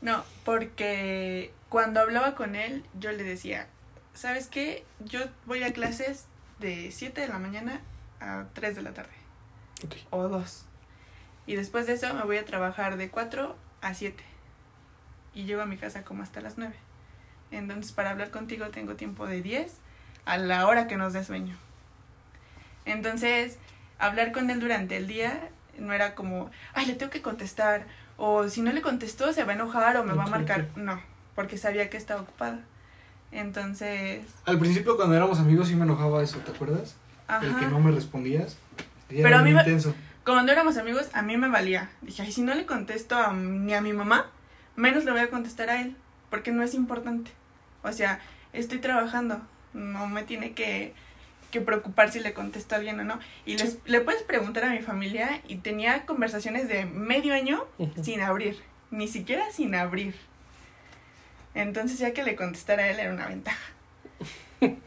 No, 0.00 0.24
porque 0.44 1.52
cuando 1.68 2.00
hablaba 2.00 2.34
con 2.34 2.56
él, 2.56 2.84
yo 2.98 3.12
le 3.12 3.22
decía, 3.22 3.68
¿sabes 4.14 4.48
qué? 4.48 4.84
Yo 5.00 5.20
voy 5.46 5.62
a 5.62 5.72
clases 5.72 6.26
de 6.58 6.90
7 6.90 7.20
de 7.20 7.28
la 7.28 7.38
mañana 7.38 7.80
a 8.20 8.46
3 8.52 8.76
de 8.76 8.82
la 8.82 8.92
tarde, 8.92 9.12
o 10.10 10.28
2. 10.28 10.66
Y 11.46 11.56
después 11.56 11.86
de 11.86 11.94
eso 11.94 12.12
me 12.14 12.22
voy 12.22 12.36
a 12.36 12.44
trabajar 12.44 12.96
de 12.96 13.10
4 13.10 13.56
a 13.80 13.94
7. 13.94 14.22
Y 15.34 15.44
llego 15.44 15.62
a 15.62 15.66
mi 15.66 15.76
casa 15.76 16.04
como 16.04 16.22
hasta 16.22 16.40
las 16.40 16.58
9. 16.58 16.74
Entonces, 17.50 17.92
para 17.92 18.10
hablar 18.10 18.30
contigo 18.30 18.68
tengo 18.68 18.96
tiempo 18.96 19.26
de 19.26 19.42
10 19.42 19.72
a 20.24 20.36
la 20.38 20.66
hora 20.66 20.86
que 20.86 20.96
nos 20.96 21.12
dé 21.12 21.24
sueño. 21.24 21.56
Entonces, 22.84 23.58
hablar 23.98 24.32
con 24.32 24.50
él 24.50 24.60
durante 24.60 24.96
el 24.96 25.06
día 25.06 25.50
no 25.78 25.92
era 25.92 26.14
como, 26.14 26.50
ay, 26.74 26.86
le 26.86 26.94
tengo 26.94 27.10
que 27.10 27.22
contestar, 27.22 27.86
o 28.16 28.48
si 28.48 28.62
no 28.62 28.72
le 28.72 28.82
contestó 28.82 29.32
se 29.32 29.44
va 29.44 29.52
a 29.52 29.54
enojar 29.54 29.96
o 29.96 30.04
me 30.04 30.12
va 30.12 30.24
a 30.24 30.28
marcar. 30.28 30.68
No, 30.76 31.02
porque 31.34 31.56
sabía 31.58 31.90
que 31.90 31.96
estaba 31.96 32.20
ocupada. 32.20 32.60
Entonces, 33.32 34.24
Al 34.44 34.58
principio 34.58 34.96
cuando 34.96 35.16
éramos 35.16 35.38
amigos 35.40 35.68
sí 35.68 35.74
me 35.74 35.84
enojaba 35.84 36.22
eso, 36.22 36.38
¿te 36.38 36.50
acuerdas? 36.52 36.96
El 37.42 37.48
que 37.50 37.64
ajá. 37.64 37.68
no 37.68 37.80
me 37.80 37.90
respondías. 37.90 38.56
Era 39.08 39.22
Pero 39.24 39.38
a 39.38 39.42
mí 39.42 39.52
me- 39.52 39.60
intenso. 39.60 39.94
Cuando 40.24 40.52
éramos 40.52 40.76
amigos, 40.76 41.08
a 41.14 41.22
mí 41.22 41.36
me 41.36 41.48
valía. 41.48 41.90
Dije, 42.02 42.22
ay, 42.22 42.30
si 42.32 42.42
no 42.42 42.54
le 42.54 42.66
contesto 42.66 43.16
a, 43.16 43.32
ni 43.32 43.74
a 43.74 43.80
mi 43.80 43.92
mamá, 43.92 44.30
menos 44.76 45.04
le 45.04 45.10
voy 45.10 45.20
a 45.20 45.30
contestar 45.30 45.70
a 45.70 45.80
él, 45.80 45.96
porque 46.30 46.52
no 46.52 46.62
es 46.62 46.74
importante. 46.74 47.30
O 47.82 47.90
sea, 47.90 48.20
estoy 48.52 48.78
trabajando, 48.78 49.40
no 49.72 50.06
me 50.06 50.22
tiene 50.22 50.52
que, 50.52 50.92
que 51.50 51.60
preocupar 51.60 52.12
si 52.12 52.20
le 52.20 52.34
contesto 52.34 52.74
a 52.74 52.78
alguien 52.78 53.00
o 53.00 53.04
no. 53.04 53.18
Y 53.46 53.56
les, 53.56 53.78
le 53.86 54.00
puedes 54.00 54.22
preguntar 54.22 54.64
a 54.64 54.70
mi 54.70 54.78
familia 54.80 55.40
y 55.48 55.56
tenía 55.56 56.06
conversaciones 56.06 56.68
de 56.68 56.84
medio 56.84 57.34
año 57.34 57.64
sin 58.02 58.20
abrir, 58.20 58.58
ni 58.90 59.08
siquiera 59.08 59.50
sin 59.52 59.74
abrir. 59.74 60.14
Entonces 61.54 61.98
ya 61.98 62.12
que 62.12 62.22
le 62.24 62.36
contestara 62.36 62.84
a 62.84 62.90
él 62.90 62.98
era 63.00 63.12
una 63.12 63.26
ventaja. 63.28 63.72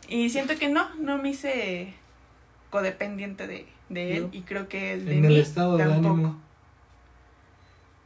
Y 0.07 0.29
siento 0.29 0.55
que 0.57 0.69
no, 0.69 0.93
no 0.95 1.17
me 1.17 1.29
hice 1.29 1.93
codependiente 2.69 3.45
de, 3.47 3.67
de 3.89 4.17
él 4.17 4.23
No. 4.23 4.29
y 4.31 4.41
creo 4.43 4.67
que 4.69 4.93
el 4.93 5.05
de 5.05 5.17
En 5.17 5.25
el 5.25 5.31
mí 5.33 5.39
estado 5.39 5.77
de 5.77 5.83
tampoco. 5.83 6.13
ánimo. 6.13 6.41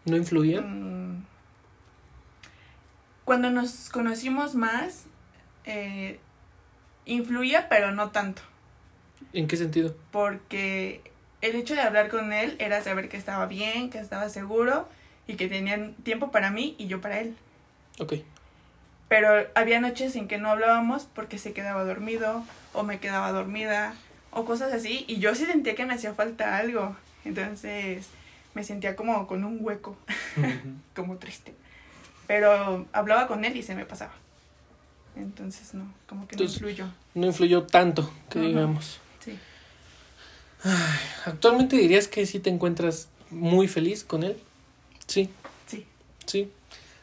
¿No 0.06 0.18
influía? 0.18 0.62
Mm. 0.62 1.26
Cuando 3.26 3.52
nos 3.52 3.90
conocimos 3.90 4.56
más, 4.56 5.06
eh, 5.66 6.20
influía, 7.06 7.70
pero 7.70 7.92
no 7.92 8.10
tanto. 8.10 8.42
¿En 9.34 9.48
qué 9.48 9.56
sentido? 9.58 9.96
Porque 10.12 11.02
el 11.42 11.56
hecho 11.56 11.76
de 11.76 11.82
hablar 11.82 12.10
con 12.10 12.34
él 12.34 12.56
era 12.60 12.82
saber 12.82 13.10
que 13.10 13.18
estaba 13.18 13.46
bien, 13.46 13.92
que 13.92 14.00
estaba 14.00 14.30
seguro 14.30 14.90
y 15.28 15.36
que 15.36 15.48
tenían 15.48 15.94
tiempo 15.96 16.32
para 16.32 16.50
mí 16.50 16.76
y 16.80 16.88
yo 16.88 17.02
para 17.02 17.20
él. 17.20 17.36
Ok. 18.00 18.14
Pero 19.10 19.48
había 19.56 19.82
noches 19.82 20.16
en 20.16 20.28
que 20.28 20.38
no 20.38 20.50
hablábamos 20.50 21.08
porque 21.14 21.38
se 21.38 21.52
quedaba 21.52 21.84
dormido 21.84 22.44
o 22.74 22.84
me 22.84 23.00
quedaba 23.00 23.32
dormida 23.32 23.96
o 24.32 24.46
cosas 24.46 24.72
así 24.72 25.04
y 25.08 25.18
yo 25.18 25.34
sí 25.36 25.46
sentía 25.46 25.76
que 25.76 25.86
me 25.86 25.96
hacía 25.96 26.14
falta 26.14 26.58
algo. 26.58 26.96
Entonces 27.26 28.08
me 28.54 28.64
sentía 28.64 28.96
como 28.96 29.28
con 29.28 29.44
un 29.44 29.58
hueco, 29.62 29.98
como 30.96 31.18
triste. 31.18 31.54
Pero 32.28 32.86
hablaba 32.94 33.28
con 33.28 33.44
él 33.44 33.58
y 33.58 33.64
se 33.64 33.76
me 33.76 33.86
pasaba. 33.86 34.14
Entonces 35.16 35.74
no, 35.74 35.92
como 36.08 36.28
que 36.28 36.36
no 36.36 36.44
influyó. 36.44 36.86
No 37.16 37.26
influyó 37.26 37.64
tanto, 37.64 38.12
que 38.30 38.40
digamos. 38.40 39.00
Sí. 39.20 39.38
¿Actualmente 41.26 41.76
dirías 41.78 42.08
que 42.08 42.26
sí 42.26 42.40
te 42.40 42.50
encuentras 42.50 43.10
muy 43.32 43.68
feliz 43.68 44.04
con 44.04 44.24
él? 44.24 44.38
Sí, 45.08 45.30
Sí, 45.66 45.88
sí. 46.28 46.52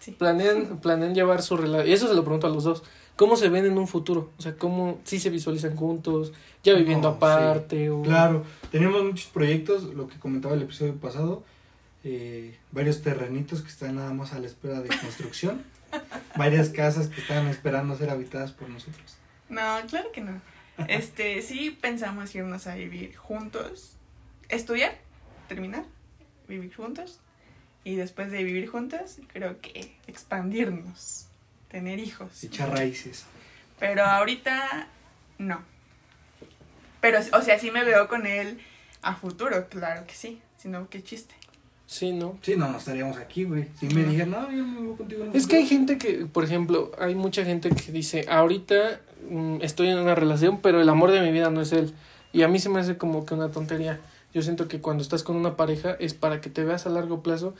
Sí. 0.07 0.13
planean, 0.13 0.79
planean 0.79 1.17
llevar 1.17 1.43
su 1.43 1.57
relación. 1.57 1.89
Y 1.89 1.93
eso 1.93 2.07
se 2.07 2.15
lo 2.15 2.23
pregunto 2.23 2.47
a 2.47 2.51
los 2.51 2.63
dos. 2.63 2.85
¿Cómo 3.17 3.35
se 3.35 3.49
ven 3.49 3.67
en 3.67 3.77
un 3.77 3.89
futuro? 3.89 4.31
O 4.39 4.43
sea, 4.43 4.55
¿cómo 4.55 5.01
sí 5.03 5.19
se 5.19 5.31
visualizan 5.31 5.75
juntos? 5.75 6.33
¿Ya 6.63 6.75
viviendo 6.75 7.09
No, 7.11 7.17
aparte? 7.17 7.91
O... 7.91 8.03
Claro, 8.03 8.45
tenemos 8.71 9.03
muchos 9.03 9.27
proyectos, 9.27 9.83
lo 9.95 10.07
que 10.07 10.17
comentaba 10.21 10.55
el 10.55 10.63
episodio 10.63 10.95
pasado, 10.95 11.43
eh, 12.05 12.57
varios 12.71 13.03
terrenitos 13.03 13.63
que 13.63 13.69
están 13.69 13.97
nada 13.97 14.13
más 14.13 14.33
a 14.33 14.39
la 14.39 14.47
espera 14.47 14.81
de 14.81 14.89
construcción, 14.89 15.65
varias 16.37 16.69
casas 16.69 17.09
que 17.09 17.21
están 17.21 17.49
esperando 17.49 17.97
ser 17.97 18.11
habitadas 18.11 18.53
por 18.53 18.69
nosotros. 18.69 19.17
No, 19.49 19.63
claro 19.89 20.13
que 20.13 20.21
no. 20.21 20.41
Este, 20.87 21.43
sí 21.43 21.77
pensamos 21.81 22.33
irnos 22.33 22.69
a 22.69 22.77
vivir 22.77 23.17
juntos, 23.17 23.97
estudiar, 24.49 24.97
terminar, 25.49 25.85
vivir 26.47 26.73
juntos 26.73 27.19
y 27.87 27.95
después 27.95 28.33
de 28.33 28.43
vivir 28.43 28.67
juntos, 28.69 29.19
creo 29.33 29.61
que 29.61 29.93
expandirnos, 30.09 31.27
tener 31.69 32.01
hijos. 32.01 32.43
Echar 32.43 32.71
raíces. 32.73 33.25
Pero 33.79 34.05
ahorita 34.05 34.89
no. 35.39 35.63
Pero, 37.01 37.21
o 37.33 37.43
sea, 37.43 37.59
sí 37.61 37.71
me 37.71 37.85
veo 37.85 38.09
con 38.09 38.27
él 38.27 38.59
a 39.03 39.15
futuro, 39.15 39.69
claro 39.69 40.05
que 40.05 40.15
sí. 40.15 40.41
Si 40.57 40.67
no, 40.69 40.89
qué 40.91 41.01
chiste. 41.05 41.35
Sí, 41.87 42.11
¿no? 42.11 42.37
Sí, 42.43 42.57
no, 42.57 42.69
no 42.73 42.79
estaríamos 42.79 43.17
aquí, 43.19 43.45
güey. 43.45 43.69
Si 43.79 43.87
me 43.87 44.03
dijeran, 44.03 44.31
no, 44.33 44.51
yo 44.51 44.65
me 44.67 44.81
voy 44.81 44.97
contigo. 44.97 45.23
en 45.23 45.29
un 45.31 45.37
Es 45.37 45.47
que 45.47 45.57
hay 45.59 45.63
futuro". 45.69 45.79
gente 45.79 45.99
que, 45.99 46.27
por 46.27 46.43
ejemplo, 46.43 46.91
hay 46.99 47.15
mucha 47.15 47.45
gente 47.45 47.71
que 47.71 47.93
dice, 47.93 48.27
ahorita 48.29 49.01
mm, 49.31 49.59
estoy 49.63 49.91
en 49.91 49.99
una 49.99 50.17
relación, 50.17 50.61
pero 50.61 50.81
el 50.81 50.89
amor 50.89 51.13
de 51.13 51.21
mi 51.21 51.31
vida 51.31 51.51
no 51.51 51.61
es 51.61 51.71
él. 51.73 51.95
Y 52.33 52.43
a 52.43 52.49
mí 52.49 52.59
se 52.59 52.69
me 52.69 52.81
hace 52.81 52.97
como 52.99 53.25
que 53.25 53.35
una 53.35 53.51
tontería. 53.51 54.01
Yo 54.37 54.43
siento 54.43 54.69
que 54.69 54.83
cuando 54.83 55.03
estás 55.03 55.23
con 55.23 55.35
una 55.35 55.57
pareja 55.57 55.97
es 55.99 56.13
para 56.13 56.43
que 56.43 56.51
te 56.51 56.63
veas 56.63 56.85
a 56.85 56.91
largo 56.91 57.23
plazo 57.23 57.55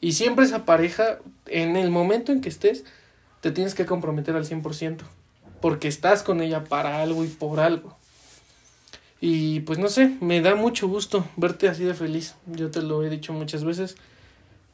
y 0.00 0.12
siempre 0.12 0.46
esa 0.46 0.64
pareja, 0.64 1.18
en 1.44 1.76
el 1.76 1.90
momento 1.90 2.32
en 2.32 2.40
que 2.40 2.48
estés, 2.48 2.84
te 3.42 3.50
tienes 3.50 3.74
que 3.74 3.84
comprometer 3.84 4.34
al 4.34 4.46
100%, 4.46 5.00
porque 5.60 5.88
estás 5.88 6.22
con 6.22 6.40
ella 6.40 6.64
para 6.64 7.02
algo 7.02 7.22
y 7.22 7.28
por 7.28 7.60
algo. 7.60 7.98
Y 9.20 9.60
pues 9.60 9.78
no 9.78 9.90
sé, 9.90 10.16
me 10.22 10.40
da 10.40 10.54
mucho 10.54 10.88
gusto 10.88 11.22
verte 11.36 11.68
así 11.68 11.84
de 11.84 11.92
feliz. 11.92 12.34
Yo 12.46 12.70
te 12.70 12.80
lo 12.80 13.04
he 13.04 13.10
dicho 13.10 13.34
muchas 13.34 13.62
veces. 13.62 13.96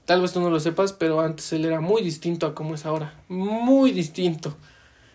Tal 0.04 0.22
vez 0.22 0.32
tú 0.32 0.40
no 0.40 0.50
lo 0.50 0.60
sepas, 0.60 0.92
pero 0.92 1.20
antes 1.22 1.52
él 1.52 1.64
era 1.64 1.80
muy 1.80 2.02
distinto 2.02 2.46
a 2.46 2.54
como 2.54 2.76
es 2.76 2.86
ahora. 2.86 3.20
Muy 3.26 3.90
distinto. 3.90 4.56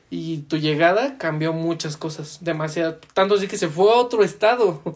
Y 0.10 0.40
tu 0.40 0.58
llegada 0.58 1.18
cambió 1.18 1.54
muchas 1.54 1.96
cosas. 1.96 2.40
Demasiado. 2.42 3.00
Tanto 3.14 3.36
así 3.36 3.48
que 3.48 3.58
se 3.58 3.70
fue 3.70 3.90
a 3.94 3.96
otro 3.96 4.26
estado 4.26 4.82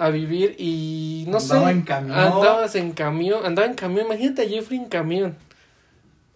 a 0.00 0.08
vivir 0.10 0.56
y 0.58 1.24
no 1.28 1.38
Andaba 1.38 1.66
sé. 1.66 1.70
en 1.72 1.82
camión. 1.82 2.18
Andabas 2.18 2.74
en 2.74 2.92
camión. 2.92 3.44
Andaba 3.44 3.68
en 3.68 3.74
camión. 3.74 4.06
Imagínate 4.06 4.42
a 4.42 4.48
Jeffrey 4.48 4.78
en 4.78 4.86
camión. 4.86 5.36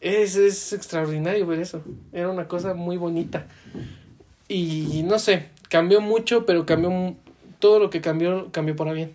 Es, 0.00 0.36
es 0.36 0.72
extraordinario 0.74 1.46
ver 1.46 1.60
eso. 1.60 1.82
Era 2.12 2.28
una 2.28 2.46
cosa 2.46 2.74
muy 2.74 2.98
bonita. 2.98 3.46
Y 4.48 5.02
no 5.04 5.18
sé, 5.18 5.48
cambió 5.70 6.00
mucho, 6.02 6.44
pero 6.44 6.66
cambió 6.66 7.16
todo 7.58 7.78
lo 7.78 7.88
que 7.88 8.02
cambió, 8.02 8.52
cambió 8.52 8.76
para 8.76 8.92
bien. 8.92 9.14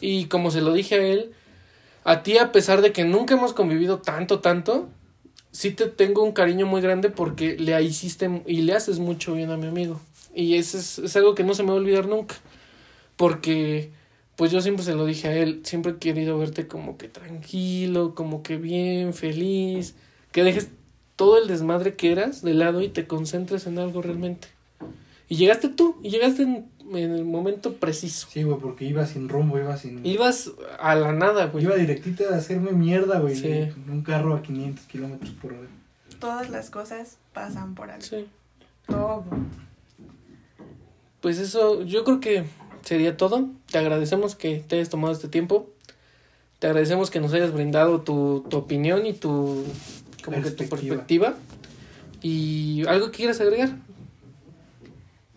Y 0.00 0.24
como 0.26 0.50
se 0.50 0.62
lo 0.62 0.72
dije 0.72 0.94
a 0.94 1.02
él, 1.02 1.32
a 2.04 2.22
ti 2.22 2.38
a 2.38 2.52
pesar 2.52 2.80
de 2.80 2.92
que 2.92 3.04
nunca 3.04 3.34
hemos 3.34 3.52
convivido 3.52 3.98
tanto, 3.98 4.40
tanto, 4.40 4.88
sí 5.52 5.72
te 5.72 5.86
tengo 5.86 6.22
un 6.22 6.32
cariño 6.32 6.64
muy 6.64 6.80
grande 6.80 7.10
porque 7.10 7.56
le 7.58 7.80
hiciste 7.82 8.42
y 8.46 8.62
le 8.62 8.72
haces 8.72 8.98
mucho 8.98 9.34
bien 9.34 9.50
a 9.50 9.58
mi 9.58 9.66
amigo. 9.66 10.00
Y 10.34 10.54
eso 10.54 10.78
es, 10.78 10.98
es 10.98 11.14
algo 11.16 11.34
que 11.34 11.44
no 11.44 11.52
se 11.52 11.62
me 11.62 11.68
va 11.70 11.74
a 11.74 11.78
olvidar 11.80 12.06
nunca. 12.06 12.36
Porque, 13.20 13.90
pues 14.36 14.50
yo 14.50 14.62
siempre 14.62 14.82
se 14.82 14.94
lo 14.94 15.04
dije 15.04 15.28
a 15.28 15.36
él, 15.36 15.60
siempre 15.62 15.92
he 15.92 15.96
querido 15.98 16.38
verte 16.38 16.66
como 16.66 16.96
que 16.96 17.06
tranquilo, 17.06 18.14
como 18.14 18.42
que 18.42 18.56
bien, 18.56 19.12
feliz, 19.12 19.94
que 20.32 20.42
dejes 20.42 20.70
todo 21.16 21.36
el 21.36 21.46
desmadre 21.46 21.96
que 21.96 22.12
eras 22.12 22.40
de 22.40 22.54
lado 22.54 22.80
y 22.80 22.88
te 22.88 23.06
concentres 23.06 23.66
en 23.66 23.78
algo 23.78 24.00
realmente. 24.00 24.48
Y 25.28 25.36
llegaste 25.36 25.68
tú, 25.68 25.98
y 26.02 26.08
llegaste 26.08 26.44
en, 26.44 26.70
en 26.94 27.12
el 27.12 27.26
momento 27.26 27.74
preciso. 27.74 28.26
Sí, 28.30 28.42
güey, 28.42 28.58
porque 28.58 28.86
iba 28.86 29.04
sin 29.04 29.28
rumbo, 29.28 29.58
iba 29.58 29.76
sin... 29.76 30.00
Ibas 30.06 30.52
a 30.78 30.94
la 30.94 31.12
nada, 31.12 31.48
güey. 31.48 31.64
Iba 31.64 31.76
directito 31.76 32.24
a 32.32 32.36
hacerme 32.36 32.72
mierda, 32.72 33.20
güey. 33.20 33.36
Sí. 33.36 33.48
En 33.48 33.90
un 33.90 34.00
carro 34.00 34.34
a 34.34 34.40
500 34.40 34.86
kilómetros 34.86 35.32
por 35.32 35.52
hora. 35.52 35.68
Todas 36.18 36.48
las 36.48 36.70
cosas 36.70 37.18
pasan 37.34 37.74
por 37.74 37.90
algo. 37.90 38.02
Sí. 38.02 38.26
Todo. 38.86 39.26
Pues 41.20 41.38
eso, 41.38 41.82
yo 41.82 42.02
creo 42.04 42.20
que 42.20 42.46
sería 42.82 43.16
todo. 43.16 43.48
Te 43.70 43.78
agradecemos 43.78 44.34
que 44.36 44.58
te 44.66 44.76
hayas 44.76 44.88
tomado 44.88 45.12
este 45.12 45.28
tiempo. 45.28 45.68
Te 46.58 46.66
agradecemos 46.66 47.10
que 47.10 47.20
nos 47.20 47.32
hayas 47.32 47.52
brindado 47.52 48.02
tu, 48.02 48.44
tu 48.50 48.56
opinión 48.58 49.06
y 49.06 49.12
tu, 49.14 49.64
como 50.24 50.42
que 50.42 50.50
tu 50.50 50.56
Perspectiva. 50.56 50.96
perspectiva. 50.96 51.34
Y 52.22 52.84
algo 52.86 53.10
que 53.10 53.18
quieras 53.18 53.40
agregar. 53.40 53.70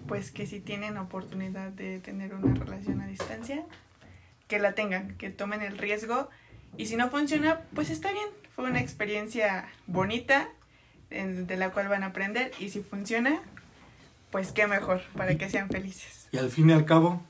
Pues 0.07 0.31
que 0.31 0.45
si 0.47 0.59
tienen 0.59 0.97
oportunidad 0.97 1.69
de 1.71 1.99
tener 1.99 2.33
una 2.33 2.53
relación 2.55 2.99
a 3.01 3.07
distancia, 3.07 3.63
que 4.49 4.59
la 4.59 4.73
tengan, 4.75 5.15
que 5.17 5.29
tomen 5.29 5.61
el 5.61 5.77
riesgo. 5.77 6.29
Y 6.77 6.87
si 6.87 6.97
no 6.97 7.09
funciona, 7.09 7.61
pues 7.73 7.89
está 7.89 8.11
bien. 8.11 8.27
Fue 8.55 8.65
una 8.65 8.81
experiencia 8.81 9.65
bonita 9.87 10.49
en- 11.09 11.47
de 11.47 11.55
la 11.57 11.71
cual 11.71 11.87
van 11.87 12.03
a 12.03 12.07
aprender. 12.07 12.51
Y 12.59 12.69
si 12.69 12.81
funciona, 12.81 13.41
pues 14.31 14.51
qué 14.51 14.67
mejor, 14.67 15.01
para 15.15 15.35
que 15.37 15.49
sean 15.49 15.69
felices. 15.69 16.27
Y 16.33 16.37
al 16.37 16.49
fin 16.49 16.69
y 16.69 16.73
al 16.73 16.83
cabo, 16.85 17.21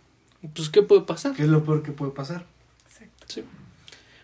Pues, 0.53 0.69
¿qué 0.69 0.81
puede 0.81 1.01
pasar? 1.01 1.33
¿qué 1.35 1.43
es 1.43 1.49
lo 1.49 1.63
peor 1.63 1.83
que 1.83 1.91
puede 1.91 2.11
pasar? 2.11 2.45
Exacto. 2.87 3.25
Sí. 3.27 3.43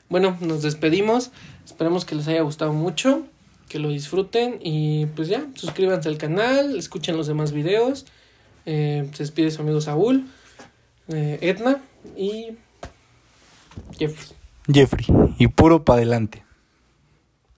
Bueno, 0.10 0.38
nos 0.42 0.62
despedimos. 0.62 1.32
Esperemos 1.66 2.04
que 2.04 2.16
les 2.16 2.28
haya 2.28 2.42
gustado 2.42 2.74
mucho, 2.74 3.26
que 3.70 3.80
lo 3.80 3.90
disfruten 3.90 4.60
y 4.62 5.06
pues 5.08 5.28
ya, 5.28 5.48
suscríbanse 5.54 6.10
al 6.10 6.18
canal, 6.18 6.78
escuchen 6.78 7.16
los 7.16 7.28
demás 7.28 7.52
videos. 7.52 8.06
Eh, 8.66 9.10
se 9.14 9.24
despide 9.24 9.52
su 9.52 9.62
amigo 9.62 9.80
Saúl, 9.82 10.28
eh, 11.08 11.38
Edna 11.42 11.82
y 12.18 12.58
Jeffrey. 13.98 14.38
Jeffrey. 14.72 15.06
Y 15.38 15.48
puro 15.48 15.86
para 15.86 15.98
adelante. 15.98 16.44